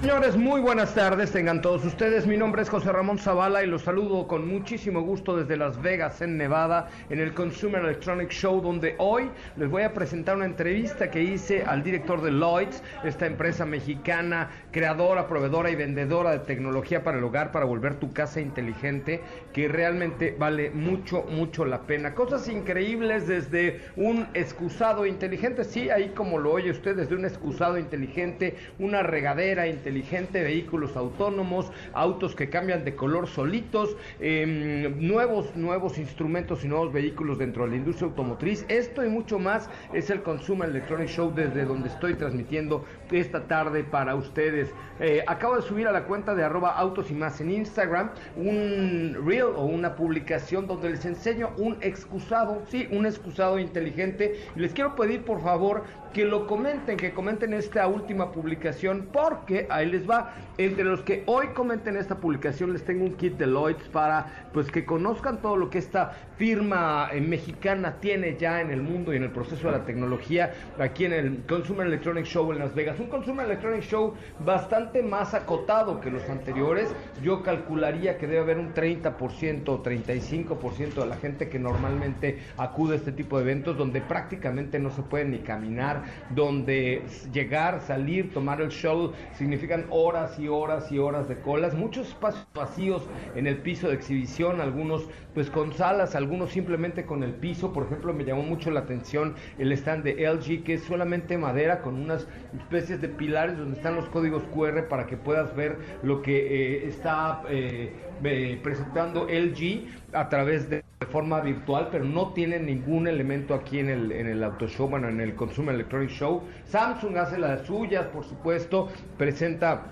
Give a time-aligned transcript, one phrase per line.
[0.00, 2.26] Señores, muy buenas tardes, tengan todos ustedes.
[2.26, 6.22] Mi nombre es José Ramón Zavala y los saludo con muchísimo gusto desde Las Vegas,
[6.22, 11.10] en Nevada, en el Consumer Electronic Show, donde hoy les voy a presentar una entrevista
[11.10, 17.04] que hice al director de Lloyds, esta empresa mexicana, creadora, proveedora y vendedora de tecnología
[17.04, 19.20] para el hogar, para volver tu casa inteligente,
[19.52, 22.14] que realmente vale mucho, mucho la pena.
[22.14, 27.76] Cosas increíbles desde un excusado inteligente, sí, ahí como lo oye usted, desde un excusado
[27.76, 35.56] inteligente, una regadera inteligente inteligente, vehículos autónomos, autos que cambian de color solitos, em, nuevos,
[35.56, 38.64] nuevos instrumentos y nuevos vehículos dentro de la industria automotriz.
[38.68, 42.84] Esto y mucho más es el Consumer Electronic Show desde donde estoy transmitiendo
[43.18, 44.72] esta tarde para ustedes.
[45.00, 49.16] Eh, acabo de subir a la cuenta de arroba autos y más en Instagram un
[49.26, 54.40] reel o una publicación donde les enseño un excusado, sí, un excusado inteligente.
[54.56, 59.86] Les quiero pedir por favor que lo comenten, que comenten esta última publicación, porque ahí
[59.86, 60.34] les va.
[60.58, 64.70] Entre los que hoy comenten esta publicación, les tengo un kit de Lloyds para pues
[64.70, 69.16] que conozcan todo lo que esta firma eh, mexicana tiene ya en el mundo y
[69.16, 72.99] en el proceso de la tecnología aquí en el Consumer Electronic Show en Las Vegas.
[73.00, 74.12] Un Consumer Electronic Show
[74.44, 76.94] bastante más acotado que los anteriores.
[77.22, 82.92] Yo calcularía que debe haber un 30% o 35% de la gente que normalmente acude
[82.92, 88.34] a este tipo de eventos donde prácticamente no se puede ni caminar donde llegar, salir,
[88.34, 93.46] tomar el show significan horas y horas y horas de colas, muchos espacios vacíos en
[93.46, 98.12] el piso de exhibición, algunos pues con salas, algunos simplemente con el piso, por ejemplo
[98.12, 102.28] me llamó mucho la atención el stand de LG que es solamente madera con unas
[102.52, 106.88] especies de pilares donde están los códigos QR para que puedas ver lo que eh,
[106.88, 107.92] está eh,
[108.24, 113.88] eh, presentando LG a través de, forma virtual, pero no tiene ningún elemento aquí en
[113.88, 116.42] el, en el Auto Show, bueno, en el Consumer Electronic Show.
[116.66, 119.86] Samsung hace las suyas, por supuesto, presenta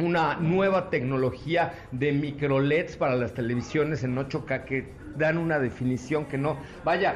[0.00, 6.26] una nueva tecnología de micro LEDs para las televisiones en 8K que dan una definición
[6.26, 7.14] que no, vaya,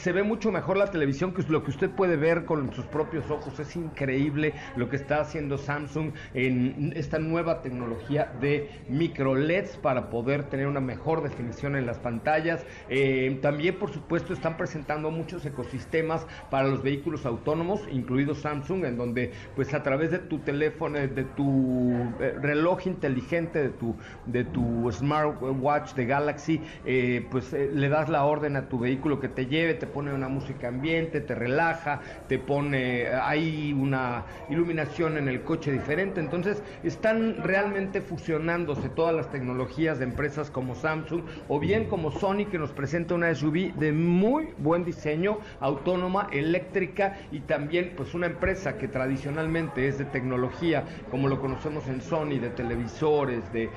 [0.00, 3.30] se ve mucho mejor la televisión que lo que usted puede ver con sus propios
[3.30, 3.58] ojos.
[3.60, 10.08] Es increíble lo que está haciendo Samsung en esta nueva tecnología de micro LEDs para
[10.08, 12.64] poder tener una mejor definición en las pantallas.
[12.88, 18.96] Eh, también, por supuesto, están presentando muchos ecosistemas para los vehículos autónomos, incluido Samsung, en
[18.96, 24.44] donde, pues, a través de tu teléfono, de tu eh, reloj inteligente, de tu, de
[24.44, 29.44] tu smartwatch de Galaxy, eh, pues, le das la orden a tu vehículo que te
[29.44, 35.42] lleve, te pone una música ambiente, te relaja, te pone hay una iluminación en el
[35.42, 36.20] coche diferente.
[36.20, 42.46] Entonces, están realmente fusionándose todas las tecnologías de empresas como Samsung o bien como Sony
[42.50, 48.26] que nos presenta una SUV de muy buen diseño, autónoma, eléctrica y también pues una
[48.26, 53.70] empresa que tradicionalmente es de tecnología, como lo conocemos en Sony, de televisores, de,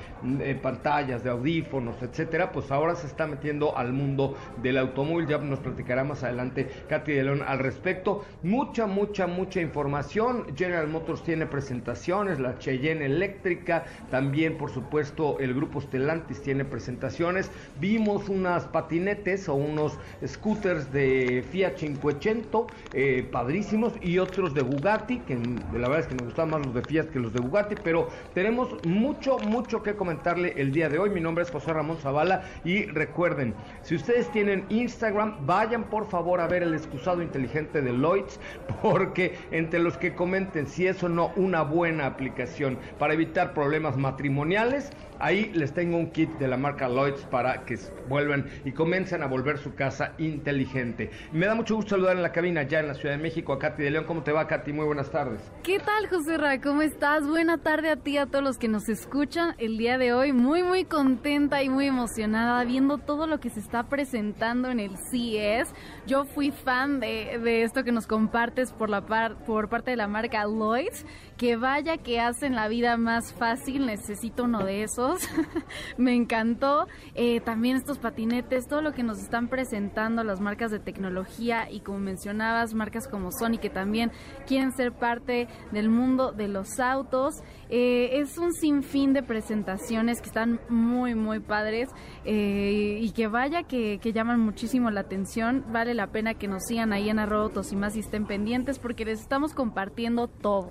[0.62, 5.26] pantallas, de audífonos, etcétera, pues ahora se está metiendo al mundo del automóvil.
[5.26, 8.24] Ya nos platicará más adelante Katy de León al respecto.
[8.42, 10.46] Mucha, mucha, mucha información.
[10.56, 17.50] General Motors tiene presentaciones, la Cheyenne eléctrica, también por supuesto el grupo Stellantis tiene presentaciones.
[17.80, 25.18] Vimos unas patinetes o unos scooters de Fiat 500 eh, padrísimos y otros de Bugatti,
[25.20, 27.74] que la verdad es que me gustan más los de Fiat que los de Bugatti,
[27.82, 31.10] pero tenemos mucho, mucho que comentarle el día de hoy.
[31.10, 36.40] Mi nombre es José Ramón Zavala y recuerden, si ustedes tienen Instagram, vayan por favor
[36.40, 38.40] a ver el excusado inteligente de Lloyds,
[38.82, 43.96] porque entre los que comenten si es o no una buena aplicación para evitar problemas
[43.96, 47.78] matrimoniales, Ahí les tengo un kit de la marca Lloyds para que
[48.08, 51.10] vuelvan y comiencen a volver su casa inteligente.
[51.32, 53.58] Me da mucho gusto saludar en la cabina ya en la Ciudad de México a
[53.58, 54.04] Katy de León.
[54.06, 54.72] ¿Cómo te va, Katy?
[54.72, 55.40] Muy buenas tardes.
[55.62, 56.60] ¿Qué tal, José Ra?
[56.60, 57.26] ¿Cómo estás?
[57.26, 60.32] Buena tarde a ti, a todos los que nos escuchan el día de hoy.
[60.32, 64.96] Muy, muy contenta y muy emocionada viendo todo lo que se está presentando en el
[64.96, 65.72] CES.
[66.06, 69.04] Yo fui fan de, de esto que nos compartes por, la
[69.46, 71.06] por parte de la marca Lloyds,
[71.36, 75.03] que vaya que hacen la vida más fácil, necesito uno de esos.
[75.98, 76.86] Me encantó.
[77.14, 81.80] Eh, también estos patinetes, todo lo que nos están presentando las marcas de tecnología y
[81.80, 84.10] como mencionabas, marcas como Sony que también
[84.46, 87.42] quieren ser parte del mundo de los autos.
[87.68, 91.88] Eh, es un sinfín de presentaciones que están muy, muy padres
[92.24, 95.64] eh, y que vaya que, que, llaman muchísimo la atención.
[95.72, 99.04] Vale la pena que nos sigan ahí en arroba y más y estén pendientes porque
[99.04, 100.70] les estamos compartiendo todo.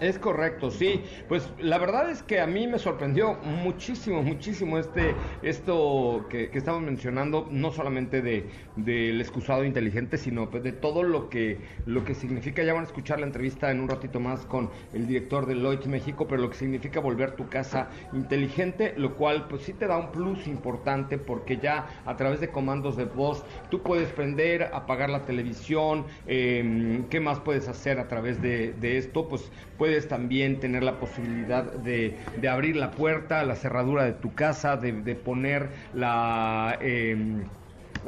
[0.00, 1.02] Es correcto, sí.
[1.28, 6.80] Pues la verdad es que a mí me sorprendió muchísimo, muchísimo este, esto que, estamos
[6.80, 12.14] mencionando, no solamente de del excusado inteligente, sino pues de todo lo que, lo que
[12.14, 15.54] significa, ya van a escuchar la entrevista en un ratito más con el director de
[15.54, 19.86] Lloyds México, pero lo que significa volver tu casa inteligente, lo cual pues sí te
[19.86, 24.70] da un plus importante porque ya a través de comandos de voz tú puedes prender,
[24.72, 29.28] apagar la televisión, eh, ¿qué más puedes hacer a través de, de esto?
[29.28, 32.16] Pues puedes puedes también tener la posibilidad de,
[32.48, 36.78] abrir la puerta, la cerradura de tu casa, de, de poner la...
[36.80, 37.44] Eh,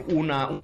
[0.06, 0.62] una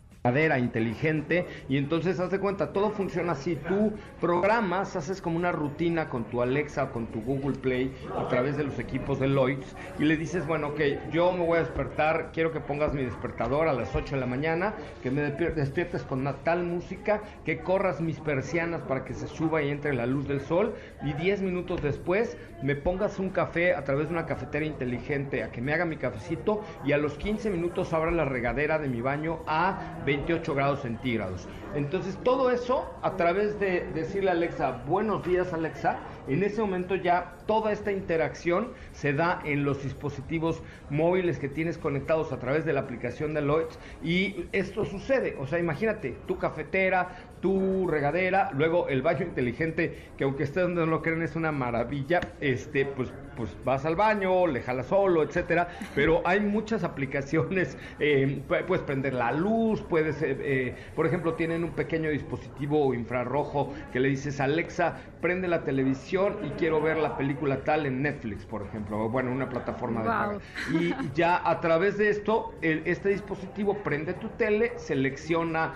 [0.58, 6.08] inteligente y entonces haz de cuenta, todo funciona así, tú programas, haces como una rutina
[6.08, 9.74] con tu Alexa o con tu Google Play a través de los equipos de Lloyds
[9.98, 10.80] y le dices, bueno, ok,
[11.12, 14.26] yo me voy a despertar, quiero que pongas mi despertador a las 8 de la
[14.26, 19.28] mañana, que me despiertes con una tal música, que corras mis persianas para que se
[19.28, 20.74] suba y entre la luz del sol
[21.04, 25.50] y 10 minutos después me pongas un café a través de una cafetera inteligente a
[25.50, 29.00] que me haga mi cafecito y a los 15 minutos abra la regadera de mi
[29.00, 31.46] baño a 20 28 grados centígrados.
[31.74, 36.94] Entonces todo eso a través de decirle a Alexa, buenos días Alexa, en ese momento
[36.94, 42.64] ya toda esta interacción se da en los dispositivos móviles que tienes conectados a través
[42.64, 48.50] de la aplicación de Lloyds y esto sucede, o sea, imagínate, tu cafetera, tu regadera,
[48.52, 53.12] luego el baño inteligente, que aunque ustedes no lo creen es una maravilla, este, pues,
[53.36, 59.14] pues vas al baño, le jalas solo, etcétera, pero hay muchas aplicaciones, eh, puedes prender
[59.14, 64.40] la luz, puedes, eh, eh, por ejemplo, tienen un pequeño dispositivo infrarrojo que le dices,
[64.40, 69.08] Alexa, prende la televisión y quiero ver la película tal en Netflix, por ejemplo, o
[69.08, 70.38] bueno, una plataforma de pago.
[70.72, 75.74] Y ya a través de esto, este dispositivo prende tu tele, selecciona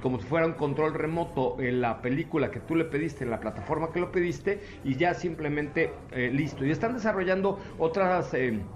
[0.00, 3.40] como si fuera un control remoto en la película que tú le pediste, en la
[3.40, 6.64] plataforma que lo pediste, y ya simplemente eh, listo.
[6.64, 8.34] Y están desarrollando otras...
[8.34, 8.68] Eh,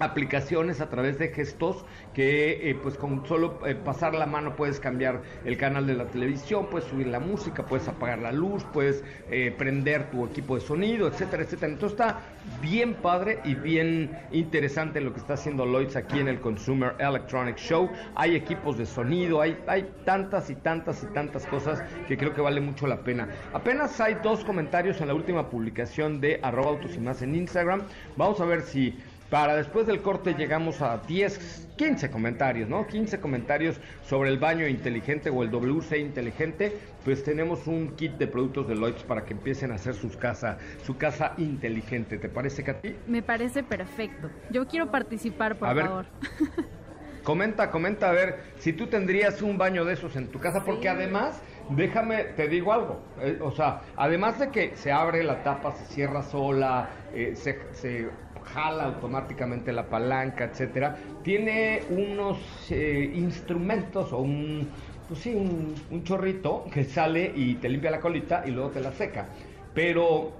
[0.00, 4.80] aplicaciones a través de gestos que eh, pues con solo eh, pasar la mano puedes
[4.80, 9.04] cambiar el canal de la televisión, puedes subir la música, puedes apagar la luz, puedes
[9.30, 11.72] eh, prender tu equipo de sonido, etcétera, etcétera.
[11.72, 12.20] Entonces está
[12.60, 17.56] bien padre y bien interesante lo que está haciendo Lloyds aquí en el Consumer Electronic
[17.56, 17.90] Show.
[18.14, 22.40] Hay equipos de sonido, hay, hay tantas y tantas y tantas cosas que creo que
[22.40, 23.28] vale mucho la pena.
[23.52, 27.82] Apenas hay dos comentarios en la última publicación de arroba autos y más en Instagram.
[28.16, 28.96] Vamos a ver si
[29.30, 32.86] para después del corte llegamos a 10, 15 comentarios, ¿no?
[32.86, 36.76] 15 comentarios sobre el baño inteligente o el WC inteligente.
[37.04, 40.58] Pues tenemos un kit de productos de Lloyds para que empiecen a hacer sus casa,
[40.84, 42.18] su casa inteligente.
[42.18, 42.96] ¿Te parece, Katy?
[43.06, 44.28] Me parece perfecto.
[44.50, 46.06] Yo quiero participar, por favor.
[47.22, 50.88] Comenta, comenta a ver si tú tendrías un baño de esos en tu casa, porque
[50.88, 55.72] además, déjame, te digo algo, eh, o sea, además de que se abre la tapa,
[55.72, 58.08] se cierra sola, eh, se
[58.52, 62.38] jala automáticamente la palanca, etcétera, tiene unos
[62.70, 64.68] eh, instrumentos o un,
[65.08, 68.92] pues sí, un, chorrito que sale y te limpia la colita y luego te la
[68.92, 69.28] seca.
[69.74, 70.32] Pero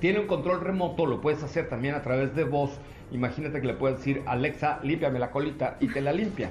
[0.00, 2.78] tiene un control remoto, lo puedes hacer también a través de voz.
[3.12, 6.50] Imagínate que le puedes decir, Alexa, límpiame la colita y te la limpia.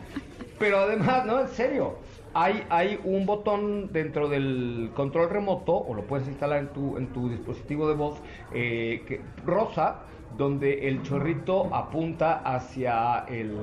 [0.59, 1.97] Pero además, no, en serio,
[2.33, 7.07] hay, hay un botón dentro del control remoto, o lo puedes instalar en tu, en
[7.07, 8.19] tu dispositivo de voz,
[8.53, 10.01] eh, que, rosa,
[10.37, 13.55] donde el chorrito apunta hacia el,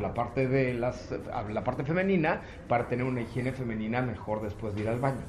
[0.00, 1.14] la, parte de las,
[1.50, 5.22] la parte femenina para tener una higiene femenina mejor después de ir al baño.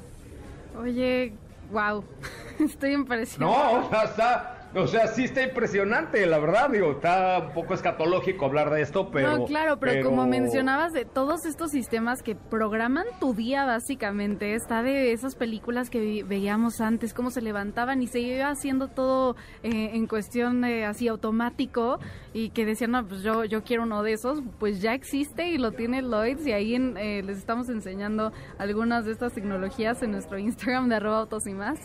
[0.78, 1.32] Oye,
[1.72, 2.04] wow,
[2.58, 3.80] estoy impresionado.
[3.80, 7.74] No, o sea, está, o sea, sí está impresionante, la verdad, digo, está un poco
[7.74, 9.38] escatológico hablar de esto, pero...
[9.38, 14.82] No, claro, pero, como mencionabas de todos estos sistemas que programan tu día básicamente, está
[14.82, 19.90] de esas películas que veíamos antes, cómo se levantaban y se iba haciendo todo eh,
[19.94, 21.98] en cuestión de así automático
[22.32, 25.58] y que decían, no, pues yo, yo quiero uno de esos, pues ya existe y
[25.58, 30.38] lo tiene Lloyds y ahí eh, les estamos enseñando algunas de estas tecnologías en nuestro
[30.38, 31.78] Instagram de arroba autos y más.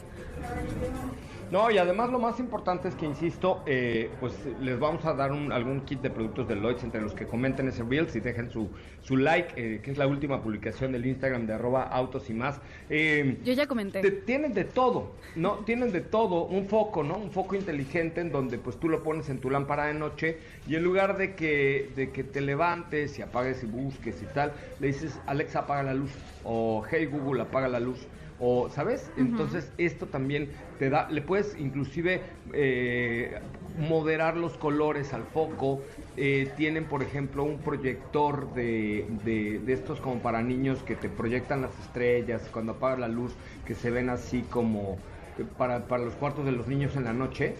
[1.51, 5.31] No, y además lo más importante es que, insisto, eh, pues les vamos a dar
[5.31, 8.49] un, algún kit de productos de Lloyds entre los que comenten ese Reels y dejen
[8.49, 8.69] su,
[9.01, 12.59] su like, eh, que es la última publicación del Instagram de arroba autos y más.
[12.89, 14.01] Eh, Yo ya comenté.
[14.11, 15.57] tienen de todo, ¿no?
[15.65, 17.17] Tienen de todo, un foco, ¿no?
[17.17, 20.75] Un foco inteligente en donde pues tú lo pones en tu lámpara de noche y
[20.75, 24.87] en lugar de que, de que te levantes y apagues y busques y tal, le
[24.87, 26.11] dices, Alexa, apaga la luz
[26.43, 28.07] o Hey Google, apaga la luz
[28.39, 30.49] o sabes entonces esto también
[30.79, 32.21] te da le puedes inclusive
[32.53, 33.39] eh,
[33.77, 35.81] moderar los colores al foco.
[36.17, 41.09] Eh, tienen por ejemplo un proyector de, de, de, estos como para niños que te
[41.09, 43.33] proyectan las estrellas cuando apagas la luz
[43.65, 44.97] que se ven así como
[45.37, 47.55] eh, para, para los cuartos de los niños en la noche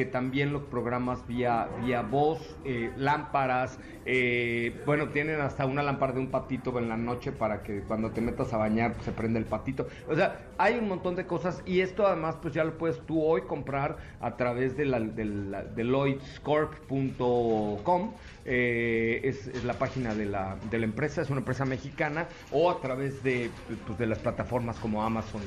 [0.00, 6.14] que también los programas vía, vía voz, eh, lámparas, eh, bueno, tienen hasta una lámpara
[6.14, 9.12] de un patito en la noche para que cuando te metas a bañar pues, se
[9.12, 9.86] prenda el patito.
[10.08, 13.22] O sea, hay un montón de cosas y esto además pues ya lo puedes tú
[13.22, 18.14] hoy comprar a través de, la, de, lloydscorp.com.
[18.46, 22.80] Eh, es, la página de la, de la empresa, es una empresa mexicana, o a
[22.80, 23.50] través de,
[23.86, 25.42] pues, de las plataformas como Amazon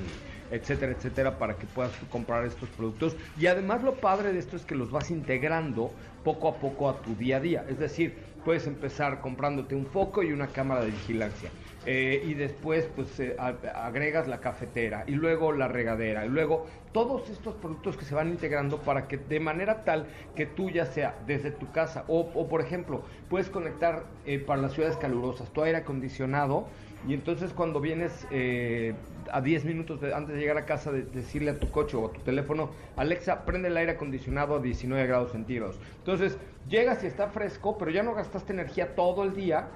[0.51, 3.15] etcétera, etcétera, para que puedas comprar estos productos.
[3.39, 5.91] Y además lo padre de esto es que los vas integrando
[6.23, 7.65] poco a poco a tu día a día.
[7.69, 11.49] Es decir, puedes empezar comprándote un foco y una cámara de vigilancia.
[11.85, 17.29] Eh, y después pues eh, agregas la cafetera y luego la regadera y luego todos
[17.29, 21.13] estos productos que se van integrando para que de manera tal que tú ya sea
[21.27, 25.61] desde tu casa o, o por ejemplo puedes conectar eh, para las ciudades calurosas tu
[25.61, 26.67] aire acondicionado
[27.07, 28.93] y entonces cuando vienes eh,
[29.31, 32.11] a 10 minutos antes de llegar a casa, de, decirle a tu coche o a
[32.11, 35.79] tu teléfono, Alexa, prende el aire acondicionado a 19 grados centígrados.
[35.99, 36.37] Entonces,
[36.69, 39.67] llegas y está fresco, pero ya no gastaste energía todo el día,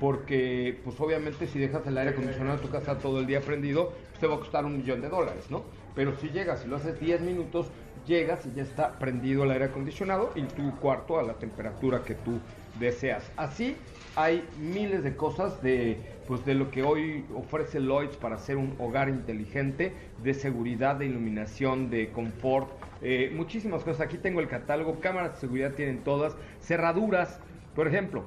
[0.00, 3.92] porque, pues obviamente, si dejas el aire acondicionado en tu casa todo el día prendido,
[4.08, 5.64] pues, te va a costar un millón de dólares, ¿no?
[5.94, 7.70] Pero si llegas y lo haces 10 minutos,
[8.10, 12.14] llegas y ya está prendido el aire acondicionado y tu cuarto a la temperatura que
[12.16, 12.40] tú
[12.78, 13.30] deseas.
[13.36, 13.76] Así
[14.16, 18.76] hay miles de cosas de pues de lo que hoy ofrece Lloyds para hacer un
[18.78, 22.70] hogar inteligente, de seguridad, de iluminación, de confort,
[23.02, 24.02] eh, muchísimas cosas.
[24.02, 27.40] Aquí tengo el catálogo, cámaras de seguridad tienen todas, cerraduras,
[27.74, 28.22] por ejemplo,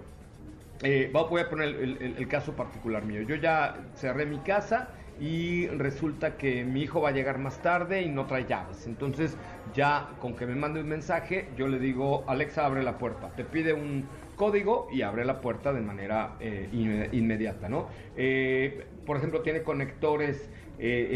[0.82, 3.22] eh, voy a poner el, caso particular mío.
[3.22, 4.90] Yo ya cerré mi casa
[5.20, 8.88] y resulta que mi hijo va a llegar más tarde y no trae llaves.
[8.88, 9.38] Entonces
[9.74, 13.30] ya con que me mande un mensaje, yo le digo, Alexa, abre la puerta.
[13.36, 14.06] Te pide un
[14.36, 16.68] código y abre la puerta de manera eh,
[17.12, 17.88] inmediata, ¿no?
[18.16, 21.08] Eh, por ejemplo, tiene conectores eh,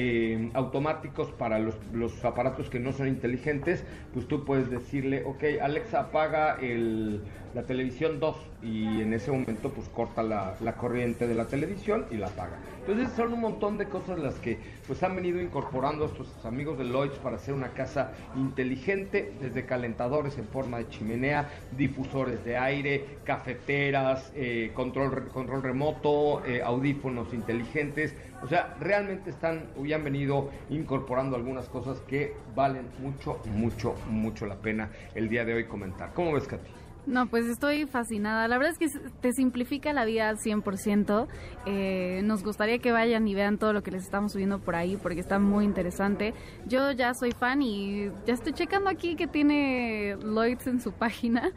[0.43, 1.75] eh, automáticos para los,
[2.23, 3.83] aparatos que no son inteligentes,
[4.13, 7.21] pues tú puedes decirle, ok, Alexa apaga el,
[7.55, 12.05] la televisión 2 y en ese momento pues corta la, la, corriente de la televisión
[12.11, 12.57] y la apaga.
[12.79, 16.85] Entonces son un montón de cosas las que pues han venido incorporando estos amigos de
[16.85, 23.05] Lloyds para hacer una casa inteligente, desde calentadores en forma de chimenea, difusores de aire,
[23.23, 30.49] cafeteras, eh, control, control remoto, eh, audífonos inteligentes, o sea, realmente están y han venido
[30.69, 36.13] incorporando algunas cosas que valen mucho, mucho, mucho la pena el día de hoy comentar.
[36.13, 36.69] ¿Cómo ves, Katy?
[37.07, 38.49] No, pues estoy fascinada.
[38.49, 41.27] La verdad es que te simplifica la vida al 100%.
[41.65, 44.97] Eh, nos gustaría que vayan y vean todo lo que les estamos subiendo por ahí
[45.01, 46.33] porque está muy interesante.
[46.65, 51.51] Yo ya soy fan y ya estoy checando aquí que tiene Lloyds en su página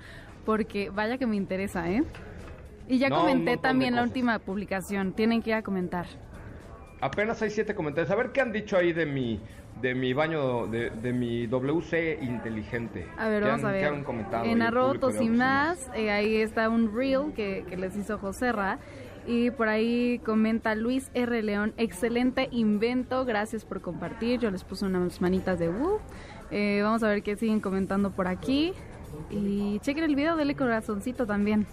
[0.46, 2.04] porque vaya que me interesa, ¿eh?
[2.88, 5.12] Y ya no, comenté también la última publicación.
[5.12, 6.06] Tienen que ir a comentar.
[7.00, 8.10] Apenas hay siete comentarios.
[8.10, 9.40] A ver qué han dicho ahí de mi
[9.80, 13.06] de mi baño, de, de mi WC inteligente.
[13.16, 13.84] A ver, vamos han, a ver.
[13.86, 18.18] Han comentado en arrotos y más, eh, ahí está un reel que, que les hizo
[18.18, 18.78] Joserra.
[19.26, 21.42] Y por ahí comenta Luis R.
[21.42, 24.40] León, excelente invento, gracias por compartir.
[24.40, 26.00] Yo les puse unas manitas de woo.
[26.50, 28.72] Eh, vamos a ver qué siguen comentando por aquí.
[29.30, 31.66] Y chequen el video, dele corazoncito también.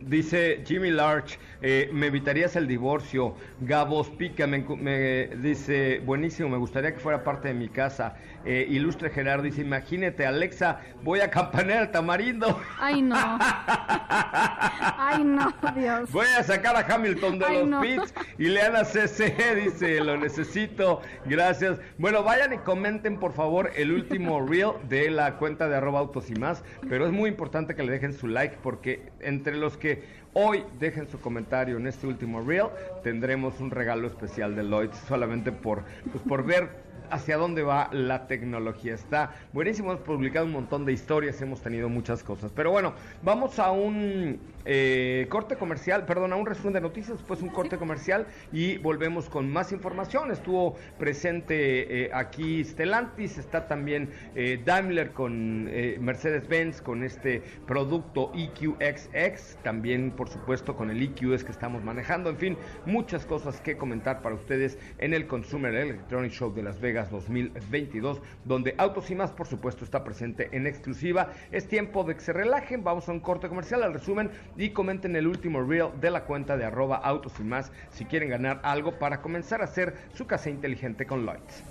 [0.00, 3.34] Dice Jimmy Larch, eh, me evitarías el divorcio.
[3.60, 8.16] Gabos Pica me, me, dice, buenísimo, me gustaría que fuera parte de mi casa.
[8.44, 12.60] Eh, Ilustre Gerardo dice, imagínate, Alexa, voy a campanear al tamarindo.
[12.78, 13.16] Ay, no.
[13.38, 16.10] Ay, no, Dios.
[16.10, 17.80] Voy a sacar a Hamilton de Ay, los no.
[17.82, 21.78] pits y Leana CC dice, lo necesito, gracias.
[21.98, 26.30] Bueno, vayan y comenten, por favor, el último reel de la cuenta de arroba autos
[26.30, 30.02] y más, pero es muy importante que le dejen su like porque entre los que
[30.32, 32.68] hoy dejen su comentario en este último reel,
[33.02, 36.68] tendremos un regalo especial de Lloyd solamente por, pues, por ver
[37.10, 38.94] hacia dónde va la tecnología.
[38.94, 42.52] Está buenísimo, hemos publicado un montón de historias, hemos tenido muchas cosas.
[42.54, 47.40] Pero bueno, vamos a un eh, corte comercial, perdón, a un resumen de noticias, después
[47.42, 50.30] un corte comercial y volvemos con más información.
[50.30, 59.56] Estuvo presente eh, aquí Stellantis, está también eh, Daimler con Mercedes-Benz con este producto EQXX,
[59.62, 64.22] también por supuesto con el EQS que estamos manejando, en fin, muchas cosas que comentar
[64.22, 69.30] para ustedes en el Consumer Electronic Show de Las Vegas 2022, donde Autos y más
[69.30, 71.30] por supuesto está presente en exclusiva.
[71.50, 75.16] Es tiempo de que se relajen, vamos a un corte comercial, al resumen y comenten
[75.16, 78.98] el último reel de la cuenta de arroba autos y más si quieren ganar algo
[78.98, 81.64] para comenzar a hacer su casa inteligente con Lloyds.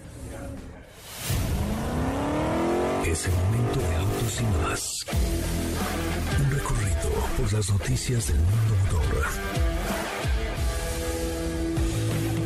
[3.06, 5.06] Es el momento de autos y más.
[6.40, 9.69] Un recorrido por las noticias del mundo motor.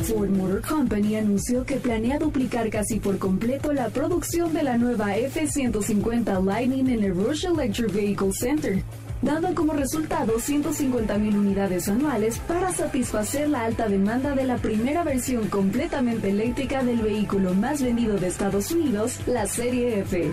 [0.04, 5.16] Ford Motor Company anunció que planea duplicar casi por completo la producción de la nueva
[5.16, 8.82] F-150 Lightning en el Rush Electric Vehicle Center
[9.22, 15.48] dando como resultado 150.000 unidades anuales para satisfacer la alta demanda de la primera versión
[15.48, 20.30] completamente eléctrica del vehículo más vendido de Estados Unidos, la Serie F.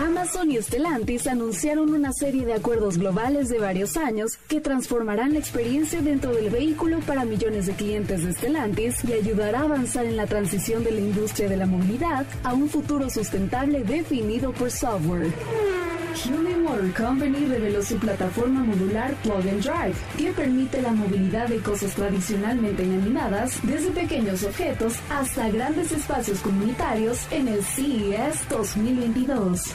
[0.00, 5.40] Amazon y Stellantis anunciaron una serie de acuerdos globales de varios años que transformarán la
[5.40, 10.16] experiencia dentro del vehículo para millones de clientes de Stellantis y ayudará a avanzar en
[10.16, 15.34] la transición de la industria de la movilidad a un futuro sustentable definido por software.
[16.24, 21.58] Hyundai Motor Company reveló su plataforma modular Plug and Drive, que permite la movilidad de
[21.58, 29.74] cosas tradicionalmente inanimadas, desde pequeños objetos hasta grandes espacios comunitarios en el CES 2022.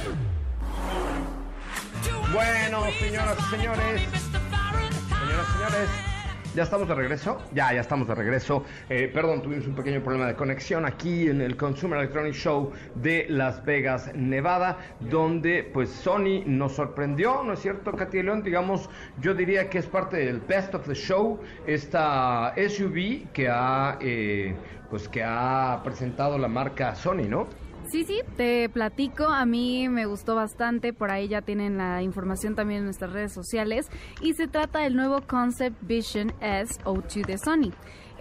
[2.33, 4.01] Bueno, señoras y señores.
[4.01, 5.89] Señoras y señores.
[6.55, 7.41] Ya estamos de regreso.
[7.53, 8.63] Ya, ya estamos de regreso.
[8.89, 13.25] Eh, perdón, tuvimos un pequeño problema de conexión aquí en el Consumer Electronic Show de
[13.27, 18.43] Las Vegas, Nevada, donde pues Sony nos sorprendió, ¿no es cierto, Katy León?
[18.43, 23.97] Digamos, yo diría que es parte del Best of the Show, esta SUV que ha,
[23.99, 24.55] eh,
[24.89, 27.47] pues que ha presentado la marca Sony, ¿no?
[27.91, 29.25] Sí, sí, te platico.
[29.25, 30.93] A mí me gustó bastante.
[30.93, 33.89] Por ahí ya tienen la información también en nuestras redes sociales.
[34.21, 37.71] Y se trata del nuevo Concept Vision S02 de Sony.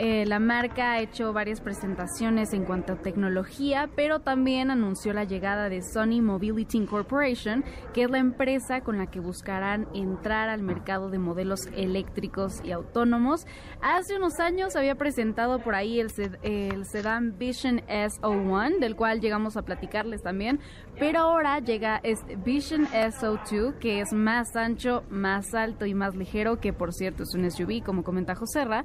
[0.03, 5.25] Eh, la marca ha hecho varias presentaciones en cuanto a tecnología, pero también anunció la
[5.25, 10.63] llegada de Sony Mobility Incorporation, que es la empresa con la que buscarán entrar al
[10.63, 13.47] mercado de modelos eléctricos y autónomos.
[13.83, 16.09] Hace unos años había presentado por ahí el,
[16.87, 20.61] sedán Vision S01, del cual llegamos a platicarles también,
[20.99, 26.59] pero ahora llega este Vision S02, que es más ancho, más alto y más ligero,
[26.59, 28.85] que por cierto es un SUV, como comenta Joserra.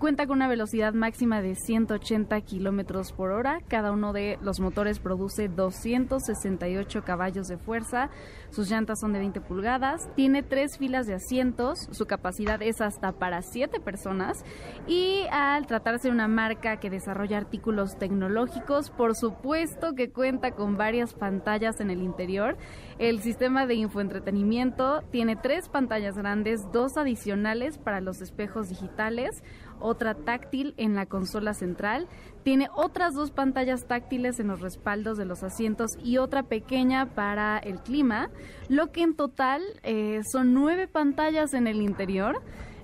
[0.00, 3.60] Cuenta con una velocidad máxima de 180 kilómetros por hora.
[3.68, 8.08] Cada uno de los motores produce 268 caballos de fuerza.
[8.48, 10.08] Sus llantas son de 20 pulgadas.
[10.16, 11.86] Tiene tres filas de asientos.
[11.90, 14.42] Su capacidad es hasta para 7 personas.
[14.86, 20.78] Y al tratarse de una marca que desarrolla artículos tecnológicos, por supuesto que cuenta con
[20.78, 22.56] varias pantallas en el interior.
[22.98, 29.42] El sistema de infoentretenimiento tiene tres pantallas grandes, dos adicionales para los espejos digitales
[29.80, 32.06] otra táctil en la consola central,
[32.42, 37.58] tiene otras dos pantallas táctiles en los respaldos de los asientos y otra pequeña para
[37.58, 38.30] el clima,
[38.68, 42.40] lo que en total eh, son nueve pantallas en el interior.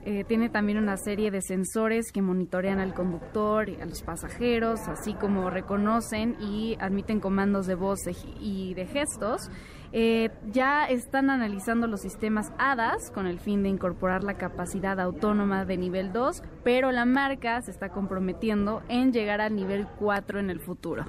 [0.09, 4.87] Eh, tiene también una serie de sensores que monitorean al conductor y a los pasajeros,
[4.87, 7.99] así como reconocen y admiten comandos de voz
[8.39, 9.51] y de gestos.
[9.93, 15.65] Eh, ya están analizando los sistemas ADAS con el fin de incorporar la capacidad autónoma
[15.65, 20.51] de nivel 2, pero la marca se está comprometiendo en llegar al nivel 4 en
[20.51, 21.05] el futuro.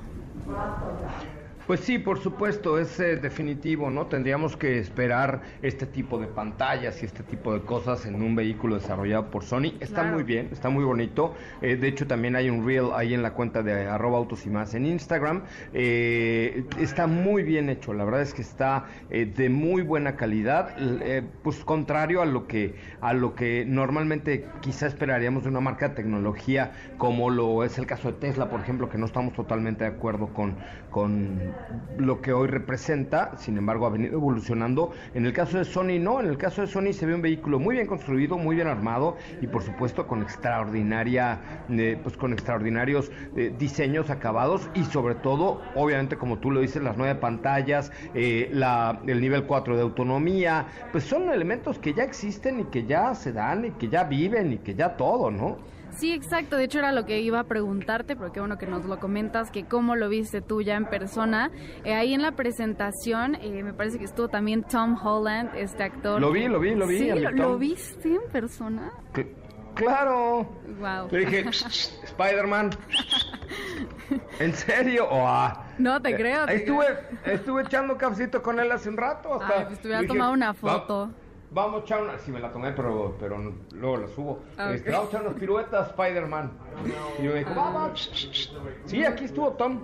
[1.67, 4.07] Pues sí, por supuesto, es eh, definitivo, ¿no?
[4.07, 8.75] Tendríamos que esperar este tipo de pantallas y este tipo de cosas en un vehículo
[8.75, 9.73] desarrollado por Sony.
[9.81, 10.13] Está Claro.
[10.13, 11.35] muy bien, está muy bonito.
[11.61, 14.49] Eh, de hecho, también hay un reel ahí en la cuenta de arroba autos y
[14.49, 15.43] más en Instagram.
[15.73, 20.73] Eh, está muy bien hecho, la verdad es que está eh, de muy buena calidad,
[20.79, 25.89] eh, pues contrario a lo que a lo que normalmente quizá esperaríamos de una marca
[25.89, 29.83] de tecnología como lo es el caso de Tesla, por ejemplo, que no estamos totalmente
[29.83, 30.55] de acuerdo con,
[30.91, 31.56] con
[31.97, 34.91] lo que hoy representa, sin embargo ha venido evolucionando.
[35.13, 37.59] En el caso de Sony no, en el caso de Sony se ve un vehículo
[37.59, 43.11] muy bien construido, muy bien armado y por supuesto con extraordinaria, eh, pues con extraordinarios
[43.35, 48.49] eh, diseños acabados y sobre todo, obviamente como tú lo dices, las nueve pantallas, eh,
[48.51, 53.15] la, el nivel 4 de autonomía, pues son elementos que ya existen y que ya
[53.15, 55.76] se dan y que ya viven y que ya todo, ¿no?
[55.97, 56.57] Sí, exacto.
[56.57, 59.49] De hecho, era lo que iba a preguntarte, pero qué bueno que nos lo comentas,
[59.51, 61.49] que cómo lo viste tú ya en persona.
[61.83, 66.21] Eh, ahí en la presentación, eh, me parece que estuvo también Tom Holland, este actor.
[66.21, 68.91] Lo que- vi, lo vi, lo vi, Sí, lo, viste en persona.
[69.13, 69.27] Cl-
[69.73, 70.47] claro.
[70.79, 71.07] Wow.
[71.09, 72.69] Dije, Spider-Man.
[74.39, 75.07] ¿En serio?
[75.09, 76.85] O ah, No te eh, creo, te estuve,
[77.25, 79.41] estuve echando cafecito con él hace un rato.
[79.41, 81.09] Hasta Ay, pues te hubieras dije, tomado una "Va- foto".
[81.51, 82.17] Vamos a echar una.
[82.19, 83.37] Sí, me la tomé, pero, pero
[83.71, 84.39] luego la subo.
[84.57, 86.51] Ah, Este, vamos a echar unas piruetas, Spider-Man.
[87.19, 88.11] Y yo me dijo, vamos.
[88.85, 89.79] Sí, aquí estuvo Tom.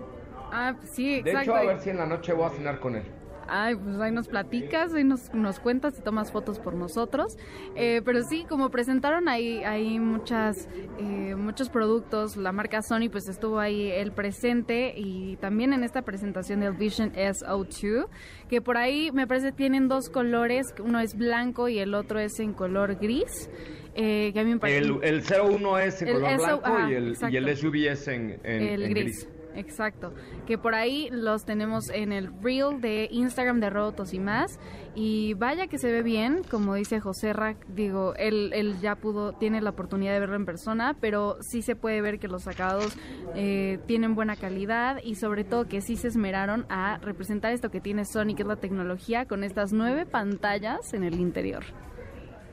[0.51, 1.51] Ah, pues sí, De exacto.
[1.51, 3.03] hecho, a ver si en la noche voy a cenar con él.
[3.47, 7.37] Ay, pues ahí nos platicas, ahí nos, nos cuentas y tomas fotos por nosotros.
[7.75, 10.67] Eh, pero sí, como presentaron ahí, ahí muchas,
[10.99, 16.01] eh, muchos productos, la marca Sony pues estuvo ahí el presente y también en esta
[16.03, 18.07] presentación del Vision SO2,
[18.49, 22.39] que por ahí me parece tienen dos colores, uno es blanco y el otro es
[22.39, 23.49] en color gris.
[23.95, 24.79] Eh, que a mí me parece...
[24.79, 27.75] El, el 01 es en El color SO blanco ajá, y, el, y el SUV
[27.91, 29.29] es en, en- el en gris.
[29.55, 30.13] Exacto,
[30.45, 34.59] que por ahí los tenemos en el reel de Instagram de Robotos y más.
[34.95, 39.33] Y vaya que se ve bien, como dice José Rack, digo, él, él ya pudo,
[39.33, 42.95] tiene la oportunidad de verlo en persona, pero sí se puede ver que los acabados
[43.35, 47.81] eh, tienen buena calidad y sobre todo que sí se esmeraron a representar esto que
[47.81, 51.63] tiene Sony, que es la tecnología, con estas nueve pantallas en el interior.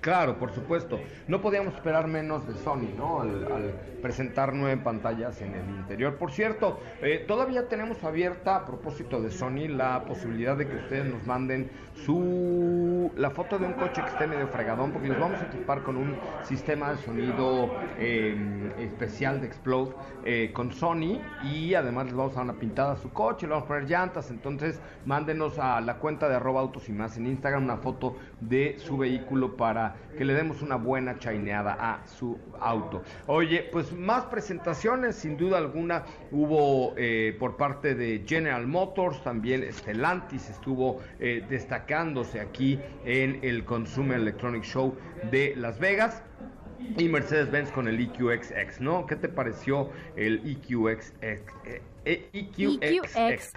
[0.00, 0.98] Claro, por supuesto.
[1.28, 3.20] No podíamos esperar menos de Sony, ¿no?
[3.20, 6.16] Al, presentar nueve pantallas en el interior.
[6.16, 11.12] Por cierto, eh, todavía tenemos abierta, a propósito de Sony, la posibilidad de que ustedes
[11.12, 15.40] nos manden su la foto de un coche que esté medio fregadón, porque los vamos
[15.40, 21.74] a equipar con un sistema de sonido eh, especial de Explode eh, con Sony y
[21.74, 24.30] además les vamos a dar una pintada a su coche, le vamos a poner llantas.
[24.30, 28.76] Entonces, mándenos a la cuenta de arroba autos y más en Instagram una foto de
[28.78, 33.02] su vehículo para que le demos una buena chaineada a su auto.
[33.26, 39.64] Oye, pues más presentaciones, sin duda alguna, hubo eh, por parte de General Motors, también
[39.72, 44.94] Stellantis estuvo eh, destacándose aquí en el Consumer Electronic Show
[45.30, 46.22] de Las Vegas.
[46.96, 49.06] Y Mercedes-Benz con el EQXX, ¿no?
[49.06, 51.12] ¿Qué te pareció el EQXX?
[52.04, 53.52] EQXX,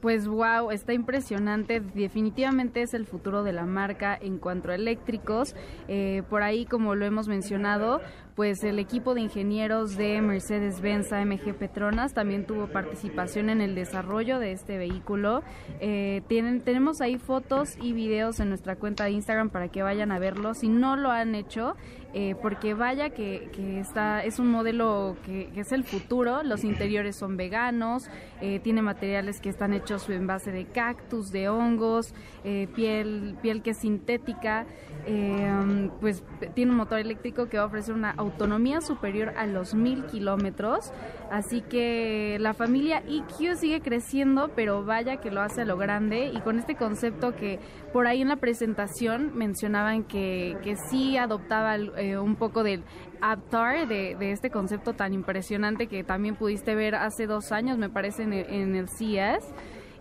[0.00, 1.80] pues wow, está impresionante.
[1.80, 5.54] Definitivamente es el futuro de la marca en cuanto a eléctricos.
[5.88, 8.00] Eh, por ahí, como lo hemos mencionado,
[8.34, 14.38] pues el equipo de ingenieros de Mercedes-Benz AMG Petronas también tuvo participación en el desarrollo
[14.38, 15.42] de este vehículo.
[15.80, 20.12] Eh, tienen, tenemos ahí fotos y videos en nuestra cuenta de Instagram para que vayan
[20.12, 20.54] a verlo.
[20.54, 21.76] Si no lo han hecho,
[22.12, 26.42] eh, porque vaya que, que está, es un modelo que, es el futuro.
[26.42, 28.08] Los interiores son veganos,
[28.40, 33.62] eh, tiene materiales que están hechos en base de cactus, de hongos, eh, piel, piel
[33.62, 34.66] que es sintética.
[35.06, 36.22] Eh, pues
[36.54, 40.92] tiene un motor eléctrico que va a ofrecer una autonomía superior a los mil kilómetros.
[41.30, 46.30] Así que la familia EQ sigue creciendo, pero vaya que lo hace a lo grande
[46.34, 47.58] y con este concepto que
[47.92, 52.82] por ahí en la presentación mencionaban que, que sí adoptaba eh, un poco del
[53.22, 57.90] Aptar, de, de este concepto tan impresionante que también pudiste ver hace dos años, me
[57.90, 59.44] parece, en el, en el CES.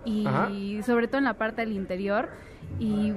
[0.06, 0.50] Y Ajá.
[0.84, 2.30] sobre todo en la parte del interior.
[2.80, 3.12] Y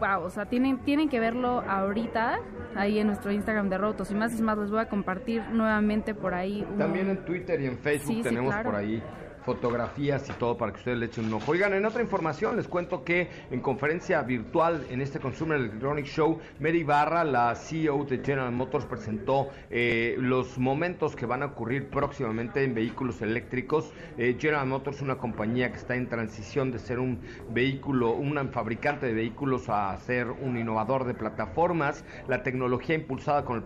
[0.00, 2.38] wow, o sea, tienen, tienen que verlo ahorita
[2.76, 4.32] ahí en nuestro Instagram de Rotos y más.
[4.34, 6.66] Es más, les voy a compartir nuevamente por ahí.
[6.70, 8.70] un- También en Twitter y en Facebook Sí, sí, tenemos claro.
[8.70, 9.02] por ahí
[9.48, 11.52] fotografías y todo para que ustedes le echen un ojo.
[11.52, 16.38] Oigan, en otra información les cuento que en conferencia virtual en este Consumer Electronic Show,
[16.60, 21.88] Mary Barra, la CEO de General Motors, presentó eh, los momentos que van a ocurrir
[21.88, 23.90] próximamente en vehículos eléctricos.
[24.18, 29.06] Eh, General Motors una compañía que está en transición de ser un vehículo, un fabricante
[29.06, 32.04] de vehículos a ser un innovador de plataformas.
[32.28, 33.64] La tecnología impulsada con el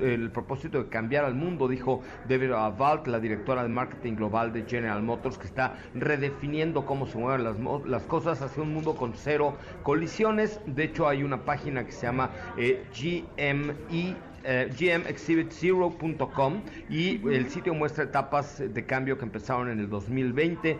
[0.00, 4.62] el propósito de cambiar al mundo, dijo Deborah Valt, la directora de marketing global de
[4.62, 9.14] General Motors Que está redefiniendo cómo se mueven las, las cosas hacia un mundo con
[9.14, 10.60] cero colisiones.
[10.66, 17.74] De hecho, hay una página que se llama eh, GME eh, gmexhibitzero.com y el sitio
[17.74, 20.78] muestra etapas de cambio que empezaron en el 2020.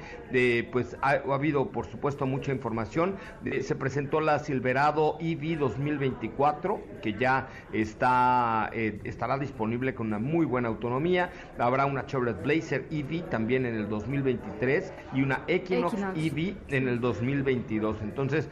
[0.71, 3.17] pues ha, habido, por supuesto, mucha información.
[3.61, 10.47] se presentó la Silverado EV 2024, que ya está eh, estará disponible con una muy
[10.47, 11.31] buena autonomía.
[11.59, 17.01] Habrá una Chevrolet Blazer EV también en el 2023 y una Equinox, EV en el
[17.01, 17.99] 2022.
[18.03, 18.49] Entonces,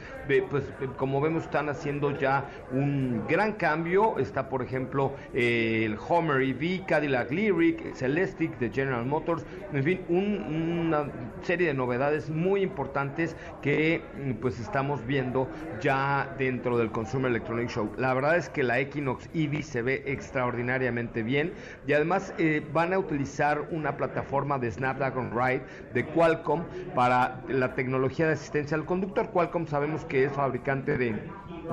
[0.51, 0.65] pues
[0.97, 4.19] como vemos, están haciendo ya un gran cambio.
[4.19, 10.01] Está, por ejemplo, eh, el Homer EV, Cadillac Lyric, Celestic de General Motors, en fin,
[10.09, 11.07] una
[11.43, 15.49] serie de novedades muy importantes que mm, pues estamos viendo
[15.81, 17.91] ya dentro del Consumer Electronic Show.
[17.99, 21.53] La verdad es que la Equinox EV se ve extraordinariamente bien
[21.87, 25.63] y además eh, van a utilizar una plataforma de Snapdragon Ride
[25.93, 26.63] de Qualcomm
[26.95, 29.31] para la tecnología de asistencia al conductor.
[29.31, 31.15] Qualcomm sabemos que es fabricante de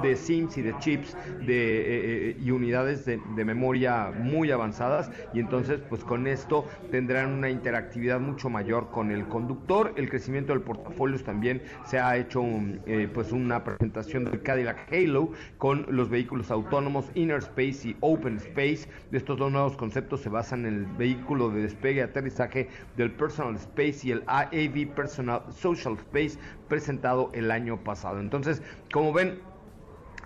[0.02, 5.40] de SIMs y de chips de, eh, eh, y unidades de, memoria muy avanzadas y
[5.40, 9.94] entonces pues con esto tendrán una interactividad mucho mayor con el conductor.
[9.98, 12.44] El crecimiento del portafolio también se ha hecho
[12.86, 18.38] eh, pues una presentación del Cadillac Halo con los vehículos autónomos Inner Space y Open
[18.38, 18.88] Space.
[19.12, 23.56] Estos dos nuevos conceptos se basan en el vehículo de despegue y aterrizaje del Personal
[23.56, 28.20] Space y el AAV Personal Social Space presentado el año pasado.
[28.20, 28.62] Entonces,
[28.94, 29.40] como ven,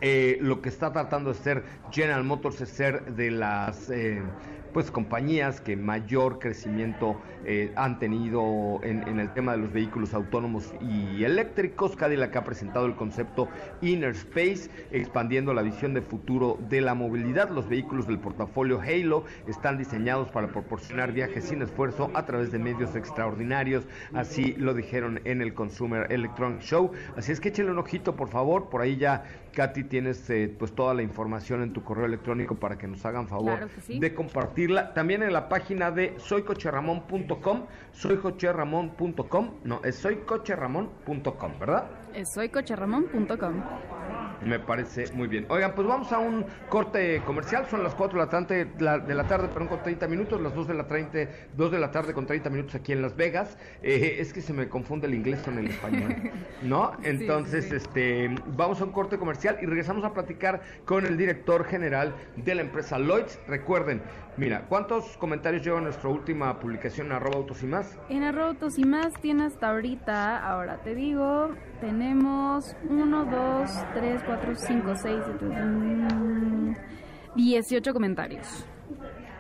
[0.02, 4.22] eh, lo que está tratando de ser General Motors es ser de las eh,
[4.76, 10.74] pues compañías que mayor crecimiento eh, han tenido en, el tema de los vehículos autónomos
[10.82, 11.96] y eléctricos.
[11.96, 13.48] Cadillac ha presentado el concepto
[13.82, 17.52] Inner Space, expandiendo la visión de futuro de la movilidad.
[17.52, 22.60] Los vehículos del portafolio Halo están diseñados para proporcionar viajes sin esfuerzo a través de
[22.60, 26.92] medios extraordinarios, así lo dijeron en el Consumer Electronic Show.
[27.16, 29.24] Así es que échale un ojito, por favor, por ahí ya
[29.56, 33.28] Katy, tienes eh, pues toda la información en tu correo electrónico para que nos hagan
[33.28, 34.94] favor de compartirla.
[34.94, 41.90] También en la página de soycocherramón.com, soycocherramón.com, no, es soycocherramón.com, ¿verdad?
[42.14, 43.64] Es soycocherramón.com.
[44.44, 45.46] Me parece muy bien.
[45.50, 47.66] Oigan, pues vamos a un corte comercial.
[47.70, 50.68] Son las 4 de la tarde, de la tarde perdón, con 30 minutos, las 2
[50.68, 51.20] de la, 30,
[51.56, 53.58] 2 de la tarde con 30 minutos aquí en Las Vegas.
[53.82, 56.16] Eh, es que se me confunde el inglés con el español,
[56.62, 56.94] ¿no?
[57.04, 62.14] Entonces, este, vamos a un corte comercial y regresamos a platicar con el director general
[62.36, 63.40] de la empresa Lloyds.
[63.48, 64.02] Recuerden,
[64.38, 67.98] mira, ¿cuántos comentarios lleva nuestra última publicación en arroba autos y más?
[68.10, 71.50] En arroba autos y más tiene hasta ahorita, ahora te digo,
[71.82, 75.46] tenemos 1, 2, 3, 4, 5, 6, 7,
[77.36, 78.66] 18 comentarios.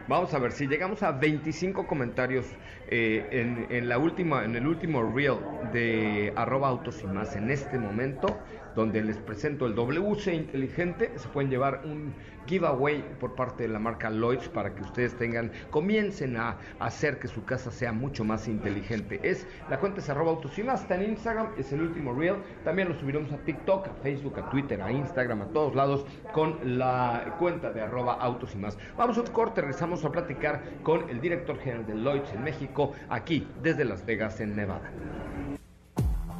[0.08, 2.45] Vamos a ver, si llegamos a 25 comentarios
[2.89, 5.38] eh, en, en, la última, en el último reel
[5.73, 8.39] de arroba autos y más en este momento,
[8.75, 12.13] donde les presento el WC inteligente, se pueden llevar un
[12.47, 17.27] giveaway por parte de la marca Lloyds para que ustedes tengan, comiencen a hacer que
[17.27, 19.19] su casa sea mucho más inteligente.
[19.23, 22.35] Es la cuenta es arroba autos y más, está en Instagram, es el último reel.
[22.63, 26.77] También lo subiremos a TikTok, a Facebook, a Twitter, a Instagram, a todos lados con
[26.77, 28.77] la cuenta de arroba autos y más.
[28.97, 32.93] Vamos a un corte, regresamos a platicar con el director general de Lloyds en México,
[33.09, 34.91] aquí desde Las Vegas, en Nevada.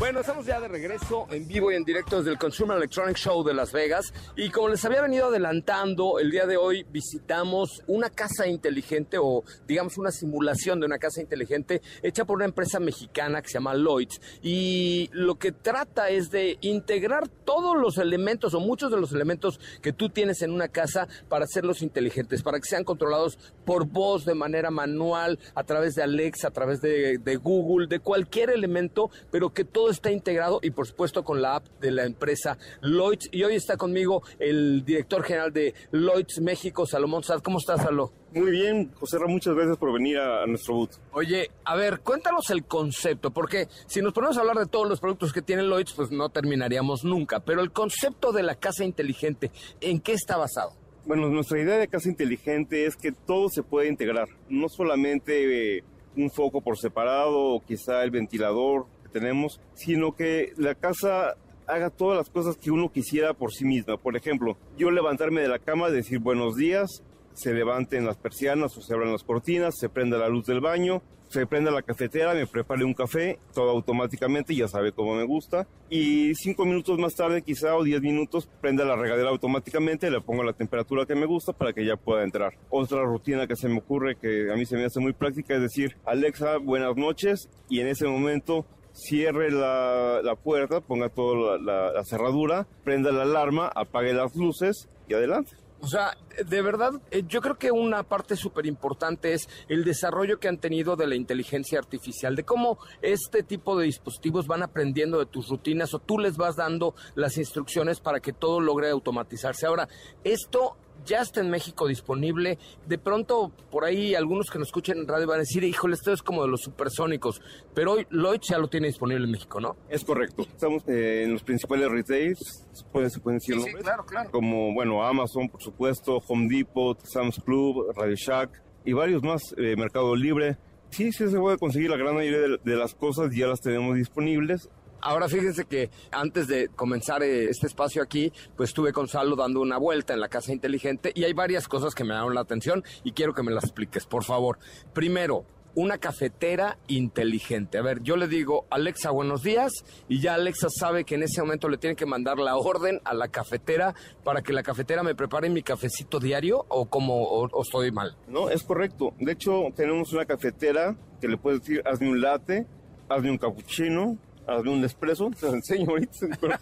[0.00, 3.44] Bueno, estamos ya de regreso en vivo y en directo desde el Consumer Electronic Show
[3.44, 4.14] de Las Vegas.
[4.34, 9.44] Y como les había venido adelantando, el día de hoy visitamos una casa inteligente o
[9.68, 13.74] digamos una simulación de una casa inteligente hecha por una empresa mexicana que se llama
[13.74, 14.22] Lloyds.
[14.42, 19.60] Y lo que trata es de integrar todos los elementos o muchos de los elementos
[19.82, 24.24] que tú tienes en una casa para hacerlos inteligentes, para que sean controlados por voz
[24.24, 29.10] de manera manual, a través de Alexa, a través de, de Google, de cualquier elemento,
[29.30, 33.28] pero que todo está integrado y por supuesto con la app de la empresa Lloyds.
[33.32, 37.40] Y hoy está conmigo el director general de Lloyds México, Salomón Sad.
[37.40, 38.12] ¿Cómo estás, Salo?
[38.32, 40.92] Muy bien, José Ra, muchas gracias por venir a, nuestro boot.
[41.12, 45.00] Oye, a ver, cuéntanos el concepto, porque si nos ponemos a hablar de todos los
[45.00, 47.40] productos que tiene Lloyds, pues no terminaríamos nunca.
[47.40, 49.50] Pero el concepto de la casa inteligente,
[49.80, 50.74] ¿en qué está basado?
[51.06, 55.84] Bueno, nuestra idea de casa inteligente es que todo se puede integrar, no solamente eh,
[56.16, 61.34] un foco por separado o quizá el ventilador tenemos, sino que la casa
[61.66, 63.96] haga todas las cosas que uno quisiera por sí misma.
[63.96, 67.02] Por ejemplo, yo levantarme de la cama, decir buenos días,
[67.34, 71.02] se levanten las persianas o se abran las cortinas, se prenda la luz del baño,
[71.28, 75.68] se prenda la cafetera, me prepare un café, todo automáticamente, ya sabe cómo me gusta.
[75.88, 80.42] Y cinco minutos más tarde, quizá, o diez minutos, prenda la regadera automáticamente, le pongo
[80.42, 82.54] la temperatura que me gusta para que ya pueda entrar.
[82.68, 85.62] Otra rutina que se me ocurre, que a mí se me hace muy práctica, es
[85.62, 88.66] decir, Alexa, buenas noches, y en ese momento
[89.00, 94.88] cierre la, la puerta, ponga toda la, la cerradura, prenda la alarma, apague las luces
[95.08, 95.56] y adelante.
[95.82, 96.14] O sea,
[96.46, 100.58] de verdad, eh, yo creo que una parte súper importante es el desarrollo que han
[100.58, 105.48] tenido de la inteligencia artificial, de cómo este tipo de dispositivos van aprendiendo de tus
[105.48, 109.66] rutinas o tú les vas dando las instrucciones para que todo logre automatizarse.
[109.66, 109.88] Ahora,
[110.22, 112.58] esto ya está en México disponible.
[112.86, 116.12] De pronto, por ahí algunos que nos escuchen en radio van a decir, híjole, esto
[116.12, 117.40] es como de los supersónicos.
[117.74, 119.76] Pero hoy Lloyd ya lo tiene disponible en México, ¿no?
[119.88, 120.42] Es correcto.
[120.42, 124.30] Estamos eh, en los principales retails, se pueden, se pueden decir Sí, claro, claro.
[124.30, 129.76] como, bueno, Amazon, por supuesto, Home Depot, Sam's Club, Radio Shack y varios más, eh,
[129.76, 130.56] Mercado Libre.
[130.90, 133.94] Sí, sí se puede conseguir la gran mayoría de, de las cosas, ya las tenemos
[133.94, 134.68] disponibles.
[135.02, 139.60] Ahora fíjense que antes de comenzar eh, este espacio aquí, pues estuve con Salo dando
[139.60, 142.84] una vuelta en la casa inteligente y hay varias cosas que me llamaron la atención
[143.04, 144.58] y quiero que me las expliques, por favor.
[144.92, 147.78] Primero, una cafetera inteligente.
[147.78, 149.70] A ver, yo le digo, Alexa, buenos días,
[150.08, 153.14] y ya Alexa sabe que en ese momento le tiene que mandar la orden a
[153.14, 157.62] la cafetera para que la cafetera me prepare mi cafecito diario o como o, o
[157.62, 158.16] estoy mal.
[158.26, 159.14] No, es correcto.
[159.18, 162.66] De hecho, tenemos una cafetera que le puedes decir, hazme un latte,
[163.08, 165.30] hazme un cappuccino, hazme un espresso.
[165.38, 166.12] Te lo enseño ahorita.
[166.40, 166.54] pero-